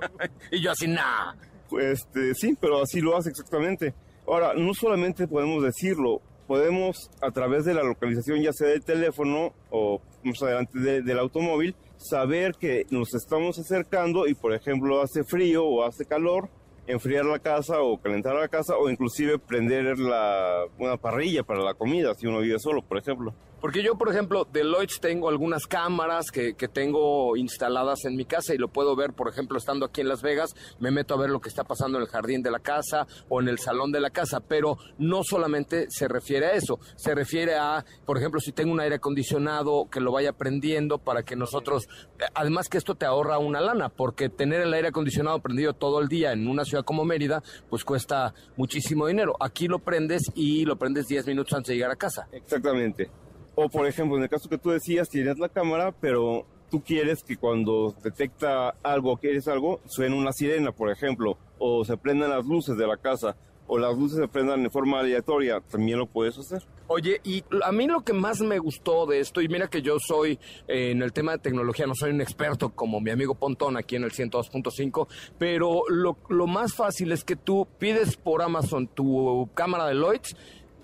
[0.50, 1.34] Y yo así, nah.
[1.80, 3.94] Este, sí, pero así lo hace exactamente.
[4.26, 9.52] Ahora, no solamente podemos decirlo, podemos a través de la localización ya sea del teléfono
[9.70, 15.24] o más adelante de- del automóvil, saber que nos estamos acercando y por ejemplo hace
[15.24, 16.48] frío o hace calor,
[16.86, 21.74] enfriar la casa o calentar la casa o inclusive prender la, una parrilla para la
[21.74, 23.34] comida si uno vive solo, por ejemplo.
[23.66, 28.24] Porque yo, por ejemplo, de Lloyds tengo algunas cámaras que, que tengo instaladas en mi
[28.24, 31.16] casa y lo puedo ver, por ejemplo, estando aquí en Las Vegas, me meto a
[31.16, 33.90] ver lo que está pasando en el jardín de la casa o en el salón
[33.90, 38.38] de la casa, pero no solamente se refiere a eso, se refiere a, por ejemplo,
[38.38, 41.88] si tengo un aire acondicionado, que lo vaya prendiendo para que nosotros,
[42.34, 46.06] además que esto te ahorra una lana, porque tener el aire acondicionado prendido todo el
[46.06, 49.34] día en una ciudad como Mérida, pues cuesta muchísimo dinero.
[49.40, 52.28] Aquí lo prendes y lo prendes 10 minutos antes de llegar a casa.
[52.30, 53.10] Exactamente.
[53.58, 57.22] O por ejemplo, en el caso que tú decías, tienes la cámara, pero tú quieres
[57.22, 62.44] que cuando detecta algo quieres algo, suene una sirena, por ejemplo, o se prendan las
[62.44, 63.34] luces de la casa,
[63.66, 66.62] o las luces se prendan de forma aleatoria, también lo puedes hacer.
[66.88, 69.96] Oye, y a mí lo que más me gustó de esto, y mira que yo
[69.98, 70.38] soy
[70.68, 73.96] eh, en el tema de tecnología, no soy un experto como mi amigo Pontón aquí
[73.96, 79.48] en el 102.5, pero lo, lo más fácil es que tú pides por Amazon tu
[79.54, 80.36] cámara de Lloyds,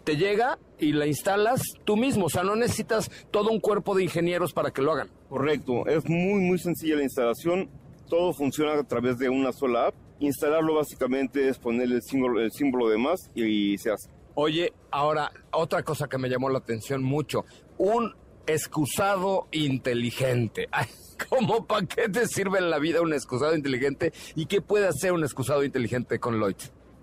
[0.05, 4.03] te llega y la instalas tú mismo, o sea, no necesitas todo un cuerpo de
[4.03, 5.09] ingenieros para que lo hagan.
[5.29, 7.71] Correcto, es muy muy sencilla la instalación,
[8.09, 9.95] todo funciona a través de una sola app.
[10.19, 14.11] Instalarlo básicamente es ponerle el símbolo, el símbolo de más y se hace.
[14.35, 17.45] Oye, ahora, otra cosa que me llamó la atención mucho,
[17.79, 18.15] un
[18.47, 20.69] excusado inteligente.
[20.73, 20.87] Ay,
[21.29, 24.13] ¿Cómo para qué te sirve en la vida un excusado inteligente?
[24.35, 26.57] ¿Y qué puede hacer un excusado inteligente con Lloyd?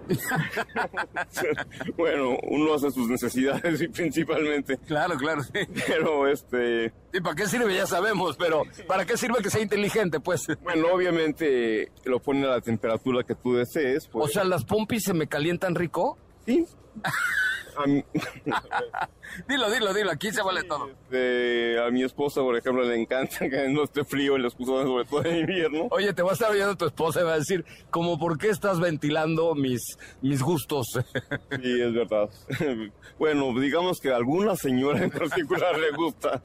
[1.97, 5.43] bueno, uno hace sus necesidades y principalmente, Claro, claro.
[5.43, 5.51] Sí.
[5.87, 7.75] pero este, ¿Y para qué sirve?
[7.75, 10.19] Ya sabemos, pero ¿para qué sirve que sea inteligente?
[10.19, 14.07] Pues, bueno, obviamente lo pone a la temperatura que tú desees.
[14.07, 16.17] o Pues, sea, las pompis se me calientan rico.
[16.45, 16.65] sí.
[17.79, 17.85] A
[19.47, 20.89] Dilo, dilo, dilo, aquí se vale todo.
[20.89, 25.05] este, a mi esposa, por ejemplo, le encanta que no esté frío el excusado, sobre
[25.05, 25.87] todo en invierno.
[25.91, 28.49] Oye, te va a estar oyendo tu esposa y va a decir, como, ¿por qué
[28.49, 30.87] estás ventilando mis, mis gustos?
[31.61, 32.29] Sí, es verdad.
[33.17, 36.41] bueno, digamos que a alguna señora en particular le gusta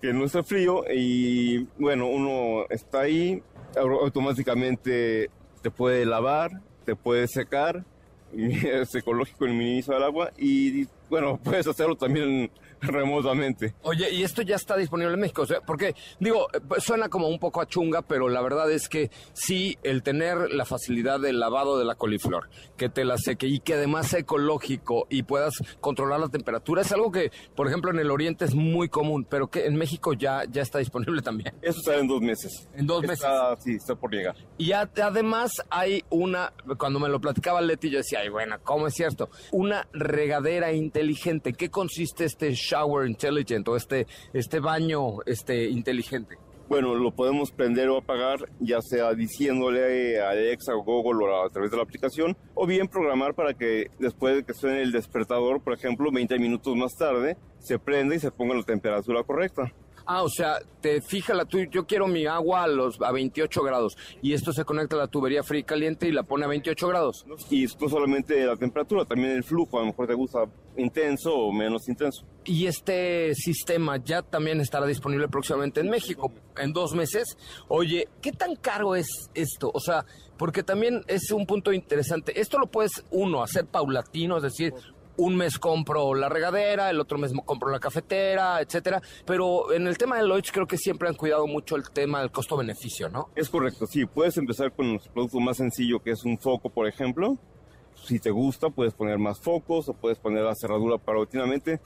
[0.00, 3.42] que no esté frío y bueno, uno está ahí,
[3.76, 5.30] au- automáticamente
[5.62, 6.50] te puede lavar,
[6.84, 7.84] te puede secar,
[8.36, 13.74] es ecológico el minimizo del agua y bueno, puedes hacerlo también remotamente.
[13.82, 17.28] Oye, y esto ya está disponible en México, o sea, porque digo, eh, suena como
[17.28, 21.40] un poco a chunga, pero la verdad es que sí, el tener la facilidad del
[21.40, 25.54] lavado de la coliflor, que te la seque y que además sea ecológico y puedas
[25.80, 29.48] controlar la temperatura, es algo que, por ejemplo, en el Oriente es muy común, pero
[29.50, 31.54] que en México ya, ya está disponible también.
[31.62, 32.68] Eso sale en dos meses.
[32.74, 33.26] En dos meses.
[33.58, 34.36] Sí, está por llegar.
[34.58, 38.86] Y a- además hay una, cuando me lo platicaba Leti, yo decía, ay, bueno, ¿cómo
[38.86, 39.28] es cierto?
[39.52, 41.50] Una regadera inteligente.
[41.50, 46.36] ¿En qué consiste este shower intelligent o este, este baño este, inteligente?
[46.68, 51.48] Bueno, lo podemos prender o apagar, ya sea diciéndole a Alexa o Google o a
[51.48, 55.60] través de la aplicación, o bien programar para que después de que suene el despertador,
[55.62, 59.72] por ejemplo, 20 minutos más tarde, se prenda y se ponga la temperatura correcta.
[60.06, 63.62] Ah, o sea, te fija la tuya, yo quiero mi agua a los a 28
[63.62, 66.48] grados y esto se conecta a la tubería fría y caliente y la pone a
[66.48, 67.24] 28 grados.
[67.50, 70.44] Y no solamente la temperatura, también el flujo, a lo mejor te gusta
[70.76, 72.24] intenso o menos intenso.
[72.44, 77.36] Y este sistema ya también estará disponible próximamente en México, en dos meses.
[77.68, 79.70] Oye, ¿qué tan caro es esto?
[79.72, 80.04] O sea,
[80.38, 82.40] porque también es un punto interesante.
[82.40, 84.72] Esto lo puedes, uno, hacer paulatino, es decir,
[85.20, 89.02] un mes compro la regadera, el otro mes compro la cafetera, etcétera.
[89.26, 92.30] Pero en el tema de Lloyds creo que siempre han cuidado mucho el tema del
[92.30, 93.28] costo-beneficio, ¿no?
[93.36, 94.06] Es correcto, sí.
[94.06, 97.36] Puedes empezar con un producto más sencillo que es un foco, por ejemplo.
[97.94, 101.80] Si te gusta, puedes poner más focos o puedes poner la cerradura paulatinamente.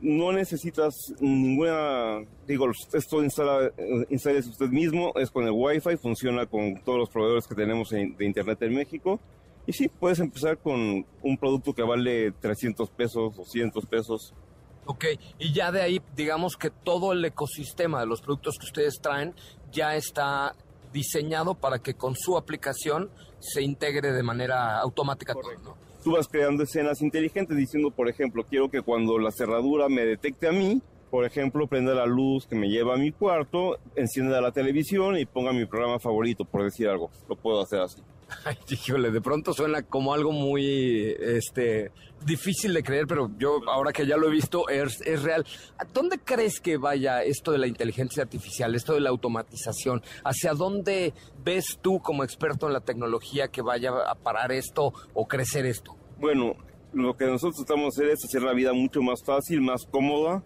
[0.00, 3.70] No necesitas ninguna, digo, esto instala,
[4.08, 8.24] instales usted mismo, es con el Wi-Fi, funciona con todos los proveedores que tenemos de
[8.24, 9.20] Internet en México
[9.68, 14.32] y sí, puedes empezar con un producto que vale 300 pesos, 200 pesos.
[14.86, 15.04] Ok,
[15.38, 19.34] y ya de ahí, digamos que todo el ecosistema de los productos que ustedes traen
[19.70, 20.56] ya está
[20.90, 23.10] diseñado para que con su aplicación
[23.40, 28.70] se integre de manera automática todo, Tú vas creando escenas inteligentes diciendo, por ejemplo, quiero
[28.70, 32.70] que cuando la cerradura me detecte a mí, por ejemplo, prenda la luz que me
[32.70, 37.10] lleva a mi cuarto, encienda la televisión y ponga mi programa favorito, por decir algo.
[37.28, 38.00] Lo puedo hacer así.
[38.44, 41.92] Ay, híjole, de pronto suena como algo muy este,
[42.24, 45.46] difícil de creer, pero yo ahora que ya lo he visto es, es real.
[45.78, 50.02] ¿A dónde crees que vaya esto de la inteligencia artificial, esto de la automatización?
[50.24, 55.26] ¿Hacia dónde ves tú como experto en la tecnología que vaya a parar esto o
[55.26, 55.96] crecer esto?
[56.18, 56.54] Bueno,
[56.92, 60.42] lo que nosotros estamos hacer es hacer la vida mucho más fácil, más cómoda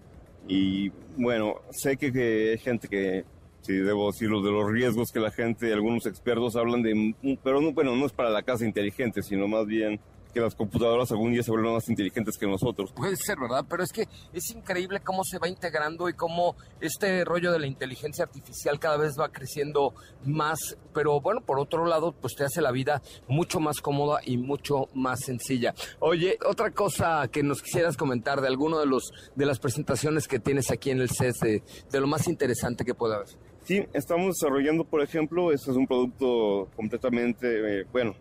[0.48, 3.24] y bueno, sé que, que hay gente que
[3.62, 7.72] sí, debo decirlo, de los riesgos que la gente, algunos expertos hablan de, pero no,
[7.72, 10.00] bueno, no es para la casa inteligente, sino más bien
[10.32, 12.92] que las computadoras algún día se vuelvan más inteligentes que nosotros.
[12.92, 13.64] Puede ser, ¿verdad?
[13.68, 17.66] Pero es que es increíble cómo se va integrando y cómo este rollo de la
[17.66, 19.94] inteligencia artificial cada vez va creciendo
[20.24, 20.76] más.
[20.94, 24.88] Pero bueno, por otro lado, pues te hace la vida mucho más cómoda y mucho
[24.94, 25.74] más sencilla.
[26.00, 30.38] Oye, otra cosa que nos quisieras comentar de alguno de los de las presentaciones que
[30.38, 33.51] tienes aquí en el CES de, de lo más interesante que pueda haber.
[33.64, 38.14] Sí, estamos desarrollando, por ejemplo, este es un producto completamente, eh, bueno,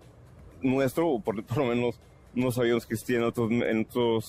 [0.61, 1.99] nuestro, o por, lo menos
[2.35, 4.25] no sabíamos que existía en otros, en otros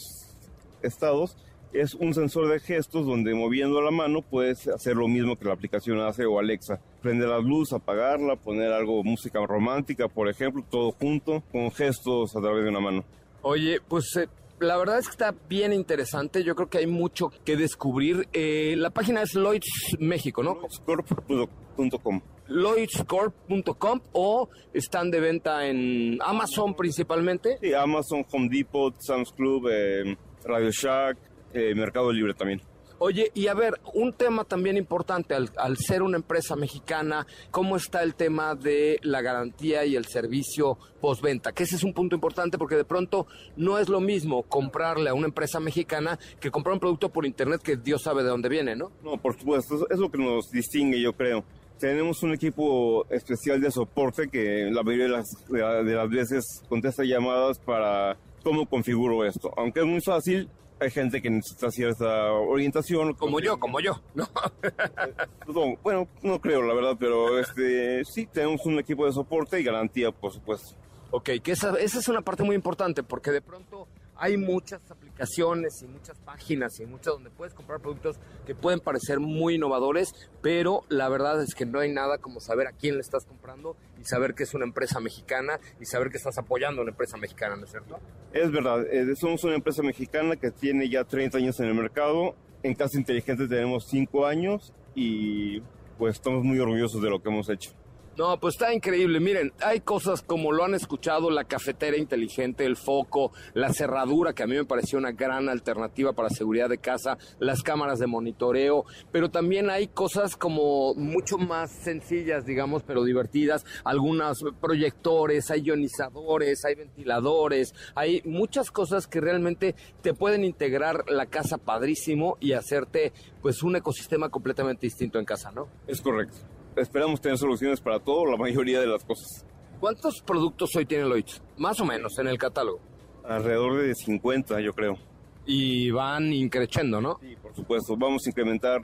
[0.83, 1.37] estados.
[1.73, 5.55] Es un sensor de gestos donde moviendo la mano puedes hacer lo mismo que la
[5.55, 6.81] aplicación hace o Alexa.
[7.01, 12.41] Prender la luz, apagarla, poner algo, música romántica, por ejemplo, todo junto con gestos a
[12.41, 13.05] través de una mano.
[13.41, 14.29] Oye, pues eh,
[14.63, 16.45] la verdad es que está bien interesante.
[16.45, 18.29] Yo creo que hay mucho que descubrir.
[18.33, 20.61] Eh, la página es Lloyds México, ¿no?
[20.61, 22.21] Lloydscorp.com.
[22.49, 27.59] Lloydscorp.com o están de venta en Amazon principalmente.
[27.61, 31.19] Sí, Amazon, Home Depot, Sam's Club, eh, Radio Shack,
[31.55, 32.61] eh, Mercado Libre también.
[33.05, 38.05] Oye, y a ver, un tema también importante al, ser una empresa mexicana, ¿cómo está
[38.05, 41.51] el tema de la garantía y el servicio postventa?
[41.51, 43.27] Que ese es un punto importante porque de pronto
[43.57, 47.61] no es lo mismo comprarle a una empresa mexicana que comprar un producto por internet
[47.61, 48.93] que Dios sabe de dónde viene, ¿no?
[49.03, 51.45] No, por supuesto, es lo que nos distingue, yo creo.
[51.81, 57.03] Tenemos un equipo especial de soporte que la mayoría de las, de las veces contesta
[57.03, 59.53] llamadas para cómo configuro esto.
[59.57, 60.49] Aunque es muy fácil,
[60.83, 63.15] hay gente que necesita cierta orientación.
[63.15, 64.01] Como yo, como yo.
[65.83, 70.11] bueno, no creo, la verdad, pero este sí, tenemos un equipo de soporte y garantía,
[70.11, 70.77] por supuesto.
[71.11, 73.87] Ok, que esa, esa es una parte muy importante, porque de pronto
[74.23, 79.19] hay muchas aplicaciones y muchas páginas y muchas donde puedes comprar productos que pueden parecer
[79.19, 83.01] muy innovadores, pero la verdad es que no hay nada como saber a quién le
[83.01, 86.83] estás comprando y saber que es una empresa mexicana y saber que estás apoyando a
[86.83, 87.99] una empresa mexicana, ¿no es cierto?
[88.33, 92.37] Es verdad, eh, somos una empresa mexicana que tiene ya 30 años en el mercado.
[92.63, 95.63] En Casa Inteligente tenemos 5 años y
[95.99, 97.73] pues estamos muy orgullosos de lo que hemos hecho.
[98.19, 99.21] No, pues está increíble.
[99.21, 104.43] Miren, hay cosas como lo han escuchado, la cafetera inteligente, el foco, la cerradura, que
[104.43, 108.85] a mí me pareció una gran alternativa para seguridad de casa, las cámaras de monitoreo,
[109.11, 116.67] pero también hay cosas como mucho más sencillas, digamos, pero divertidas, algunos proyectores, hay ionizadores,
[116.67, 123.15] hay ventiladores, hay muchas cosas que realmente te pueden integrar la casa padrísimo y hacerte
[123.41, 125.69] pues un ecosistema completamente distinto en casa, ¿no?
[125.87, 129.45] Es correcto esperamos tener soluciones para todo, la mayoría de las cosas.
[129.81, 131.43] ¿Cuántos productos hoy tiene Lloyds?
[131.59, 132.79] Más o menos en el catálogo.
[133.25, 134.97] Alrededor de 50, yo creo.
[135.45, 137.19] Y van increciendo, ¿no?
[137.21, 137.97] Sí, por supuesto.
[137.97, 138.81] Vamos a incrementar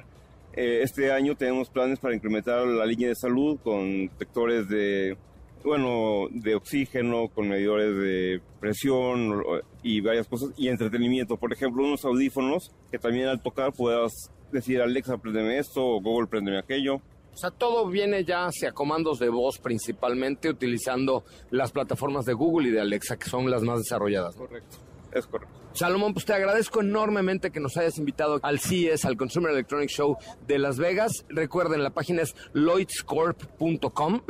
[0.54, 5.16] Eh, este año tenemos planes para incrementar la línea de salud con detectores de,
[5.62, 9.40] bueno, de oxígeno, con medidores de presión
[9.84, 11.36] y varias cosas, y entretenimiento.
[11.36, 14.10] Por ejemplo, unos audífonos que también al tocar puedas
[14.50, 17.02] decir Alexa, préndeme esto o Google, préndeme aquello.
[17.32, 22.68] O sea, todo viene ya hacia comandos de voz principalmente utilizando las plataformas de Google
[22.68, 24.34] y de Alexa, que son las más desarrolladas.
[24.34, 24.78] Correcto,
[25.12, 25.58] es correcto.
[25.72, 30.16] Salomón, pues te agradezco enormemente que nos hayas invitado al CES, al Consumer Electronic Show
[30.46, 31.24] de Las Vegas.
[31.28, 34.22] Recuerden, la página es lloydscorp.com,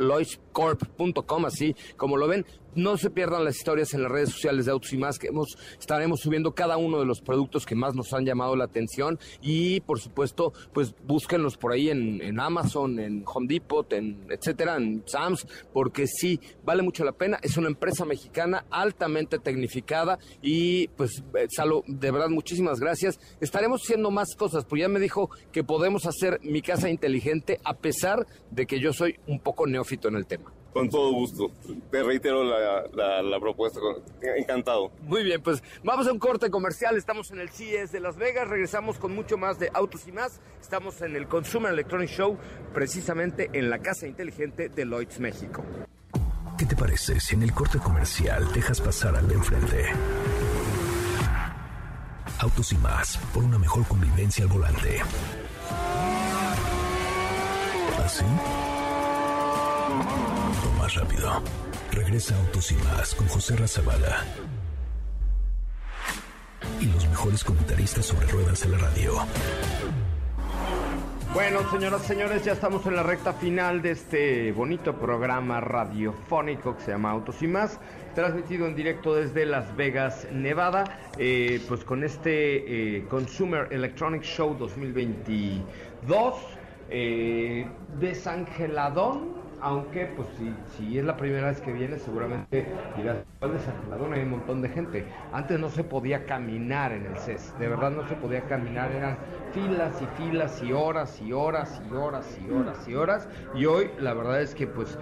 [0.53, 2.45] lloydscorp.com, así como lo ven.
[2.75, 5.57] No se pierdan las historias en las redes sociales de Autos y más, que hemos,
[5.79, 9.79] estaremos subiendo cada uno de los productos que más nos han llamado la atención y
[9.81, 15.03] por supuesto, pues búsquenlos por ahí en, en Amazon, en Home Depot, en etcétera, en
[15.07, 17.39] Sam's, porque sí, vale mucho la pena.
[17.41, 23.19] Es una empresa mexicana altamente tecnificada y pues eh, Salo, de verdad muchísimas gracias.
[23.41, 27.73] Estaremos haciendo más cosas, pues ya me dijo que podemos hacer mi casa inteligente a
[27.73, 30.48] pesar de que yo soy un poco neófito en el tema.
[30.73, 31.49] Con todo gusto.
[31.89, 33.79] Te reitero la, la, la propuesta.
[34.37, 34.91] Encantado.
[35.01, 36.95] Muy bien, pues vamos a un corte comercial.
[36.95, 38.47] Estamos en el CES de Las Vegas.
[38.47, 40.39] Regresamos con mucho más de autos y más.
[40.61, 42.37] Estamos en el Consumer Electronic Show,
[42.73, 45.63] precisamente en la Casa Inteligente de Lloyds, México.
[46.57, 49.85] ¿Qué te parece si en el corte comercial dejas pasar al de enfrente?
[52.39, 55.01] Autos y más, por una mejor convivencia al volante.
[58.03, 58.25] ¿Así?
[60.95, 61.41] Rápido.
[61.91, 64.25] Regresa Autos y más con José Razabala.
[66.79, 69.13] Y los mejores comentaristas sobre ruedas de la radio.
[71.33, 76.75] Bueno, señoras y señores, ya estamos en la recta final de este bonito programa radiofónico
[76.75, 77.79] que se llama Autos y más,
[78.15, 80.85] transmitido en directo desde Las Vegas, Nevada,
[81.19, 86.35] eh, pues con este eh, Consumer Electronic Show 2022,
[86.89, 87.67] eh,
[87.99, 94.13] desangeladón, aunque pues si, si es la primera vez que viene seguramente dirás, ¿cuál desangeladón?
[94.13, 95.05] Hay un montón de gente.
[95.31, 99.19] Antes no se podía caminar en el CES, de verdad no se podía caminar, eran
[99.51, 103.91] filas y filas y horas y horas y horas y horas y horas y hoy
[103.97, 104.97] la verdad es que pues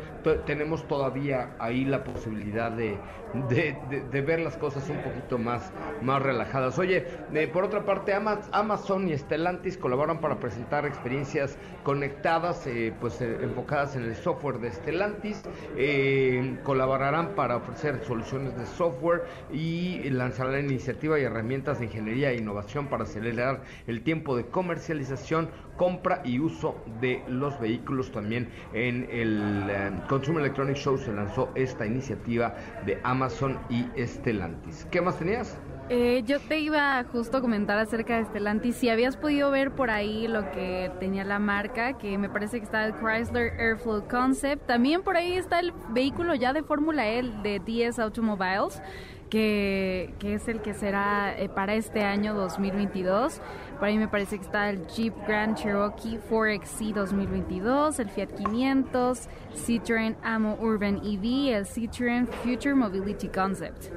[0.45, 3.03] tenemos todavía ahí la posibilidad de,
[3.33, 6.77] de, de- de ver las cosas un poquito más, más relajadas.
[6.79, 12.93] Oye, eh, por otra parte Ama- Amazon y Stellantis colaboran para presentar experiencias conectadas eh,
[12.99, 15.43] pues eh, enfocadas en el software de Stellantis,
[15.79, 22.37] Eh, colaborarán para ofrecer soluciones de software y lanzarán iniciativa y herramientas de ingeniería e
[22.37, 28.11] innovación para acelerar el tiempo de comercialización, compra y uso de los vehículos.
[28.11, 32.55] También en el eh, Consumer Electronic Show se lanzó esta iniciativa
[32.85, 34.85] de Amazon y Stellantis.
[34.91, 35.57] ¿Qué más tenías?
[35.89, 38.75] Eh, yo te iba justo a comentar acerca de Stellantis.
[38.75, 42.65] Si habías podido ver por ahí lo que tenía la marca, que me parece que
[42.65, 44.67] está el Chrysler Airflow Concept.
[44.67, 48.81] También por ahí está el vehículo ya de Fórmula E de DS Automobiles,
[49.29, 53.41] que, que es el que será eh, para este año 2022.
[53.79, 59.27] Por ahí me parece que está el Jeep Grand Cherokee 4XC 2022, el Fiat 500,
[59.55, 63.91] Citroën Amo Urban EV, el Citroën Future Mobility Concept.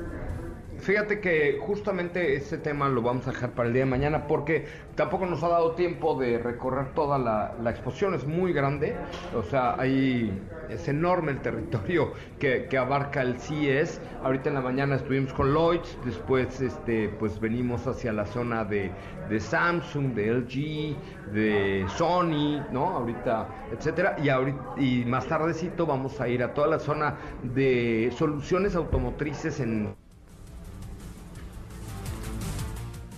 [0.81, 4.65] Fíjate que justamente ese tema lo vamos a dejar para el día de mañana porque
[4.95, 8.97] tampoco nos ha dado tiempo de recorrer toda la, exposición, es muy grande,
[9.37, 10.33] o sea, ahí
[10.71, 14.01] es enorme el territorio que, que abarca el CES.
[14.23, 18.91] Ahorita en la mañana estuvimos con Lloyds, después este, pues venimos hacia la zona de,
[19.29, 22.89] de Samsung, de LG, de Sony, ¿no?
[22.97, 28.11] Ahorita, etcétera, y, ahorita, y más tardecito vamos a ir a toda la zona de
[28.17, 29.95] soluciones automotrices en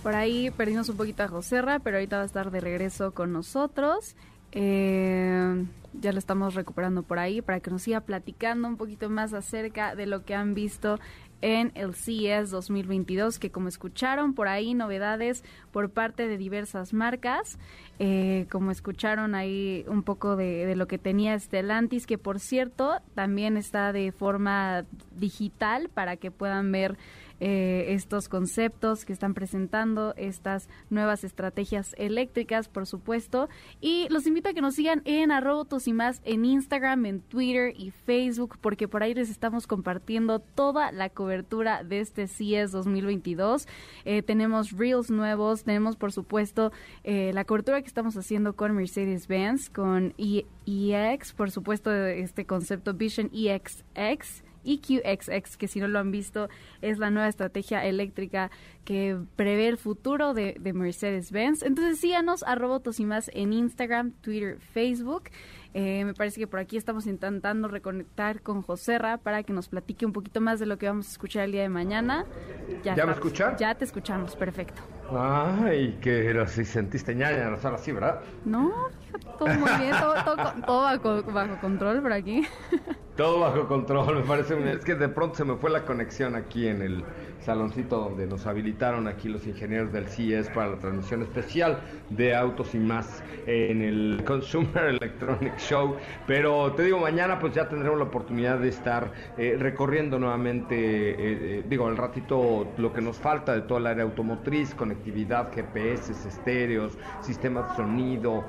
[0.03, 3.31] Por ahí perdimos un poquito a Joserra, pero ahorita va a estar de regreso con
[3.31, 4.17] nosotros.
[4.51, 9.33] Eh, ya lo estamos recuperando por ahí para que nos siga platicando un poquito más
[9.33, 10.99] acerca de lo que han visto
[11.43, 17.57] en el CES 2022, que como escucharon por ahí novedades por parte de diversas marcas,
[17.99, 23.57] eh, como escucharon ahí un poco de, lo que tenía Stellantis, que por cierto también
[23.57, 24.85] está de forma
[25.17, 26.97] digital para que puedan ver
[27.39, 33.49] eh, estos conceptos que están presentando, estas nuevas estrategias eléctricas, por supuesto.
[33.81, 37.73] Y los invito a que nos sigan en arrobotos y más en Instagram, en Twitter
[37.77, 43.67] y Facebook, porque por ahí les estamos compartiendo toda la cobertura de este CES 2022.
[44.05, 46.71] Eh, tenemos reels nuevos, tenemos por supuesto
[47.03, 52.93] eh, la cobertura que estamos haciendo con Mercedes-Benz, con E- EX, por supuesto este concepto
[52.93, 56.49] Vision EXX EQXX, que si no lo han visto
[56.81, 58.51] es la nueva estrategia eléctrica
[58.85, 61.63] que prevé el futuro de, Mercedes-Benz.
[61.63, 65.29] Entonces síganos arroba y más en Instagram, Twitter, Facebook.
[65.73, 70.05] Eh, me parece que por aquí estamos intentando reconectar con Joserra para que nos platique
[70.05, 72.25] un poquito más de lo que vamos a escuchar el día de mañana.
[72.83, 73.55] ¿Ya, me escuchan?
[73.57, 74.81] Ya te escuchamos, perfecto.
[75.15, 78.21] Ay, que si sentiste ñaña, no así, ¿verdad?
[78.45, 78.71] No,
[79.37, 79.91] todo muy bien,
[80.65, 82.43] todo, bajo, bajo, control por aquí.
[83.15, 84.71] Todo bajo control, me parece.
[84.71, 87.03] Es que de pronto se me fue la conexión aquí en el
[87.43, 92.73] saloncito donde nos habilitaron aquí los ingenieros del CES para la transmisión especial de Autos
[92.73, 95.97] y más en el Consumer Electronic Show.
[96.25, 101.15] Pero te digo, mañana pues ya tendremos la oportunidad de estar eh, recorriendo nuevamente, eh,
[101.19, 104.73] eh, digo, al ratito lo que nos falta de toda el área automotriz,
[105.03, 108.45] conectividad, GPS, estéreos, sistemas de sonido,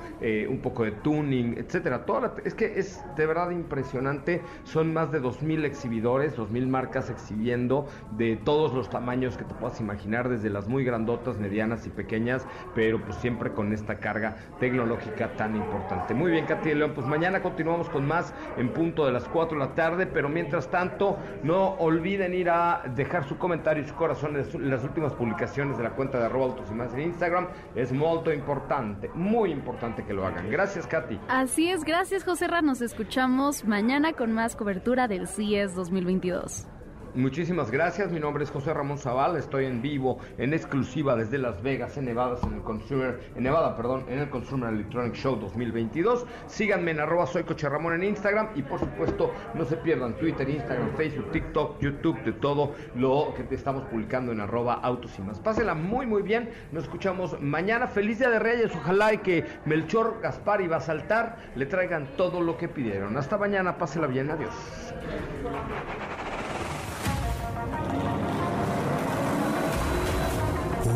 [0.49, 2.05] un poco de tuning, etcétera.
[2.05, 4.43] Toda es que es de verdad impresionante.
[4.65, 7.87] Son más de 2.000 exhibidores, 2.000 marcas exhibiendo
[8.17, 12.47] de todos los tamaños que te puedas imaginar, desde las muy grandotas, medianas y pequeñas,
[12.75, 16.15] pero pues siempre con esta carga tecnológica tan importante.
[16.15, 19.65] Muy bien, Katy León, pues mañana continuamos con más en punto de las 4 de
[19.65, 24.37] la tarde, pero mientras tanto, no olviden ir a dejar su comentario y su corazón
[24.37, 27.49] en las últimas publicaciones de la cuenta de arroba y más en Instagram.
[27.75, 30.51] Es muy importante, muy importante que lo hagan.
[30.51, 31.19] Gracias, Katy.
[31.29, 32.63] Así es, gracias, José Ra.
[32.63, 36.67] Nos escuchamos mañana con más cobertura del CIES 2022.
[37.15, 38.11] Muchísimas gracias.
[38.11, 39.39] Mi nombre es José Ramón Zavala.
[39.39, 43.77] Estoy en vivo, en exclusiva desde Las Vegas, en Nevada, en el Consumer, en Nevada,
[43.77, 46.27] perdón, en el Consumer Electronic Show 2022.
[46.49, 50.51] Síganme en arroba soy Coche Ramón en Instagram y por supuesto no se pierdan Twitter,
[50.51, 55.23] Instagram, Facebook, TikTok, YouTube, de todo lo que te estamos publicando en arroba autos y
[55.23, 55.39] más.
[55.39, 56.51] Pásenla muy muy bien.
[56.73, 57.87] Nos escuchamos mañana.
[57.87, 58.73] Feliz Día de Reyes.
[58.75, 63.17] Ojalá y que Melchor, Gaspar y saltar le traigan todo lo que pidieron.
[63.17, 63.79] Hasta mañana.
[63.79, 64.33] Pásela bien.
[64.33, 64.53] Adiós.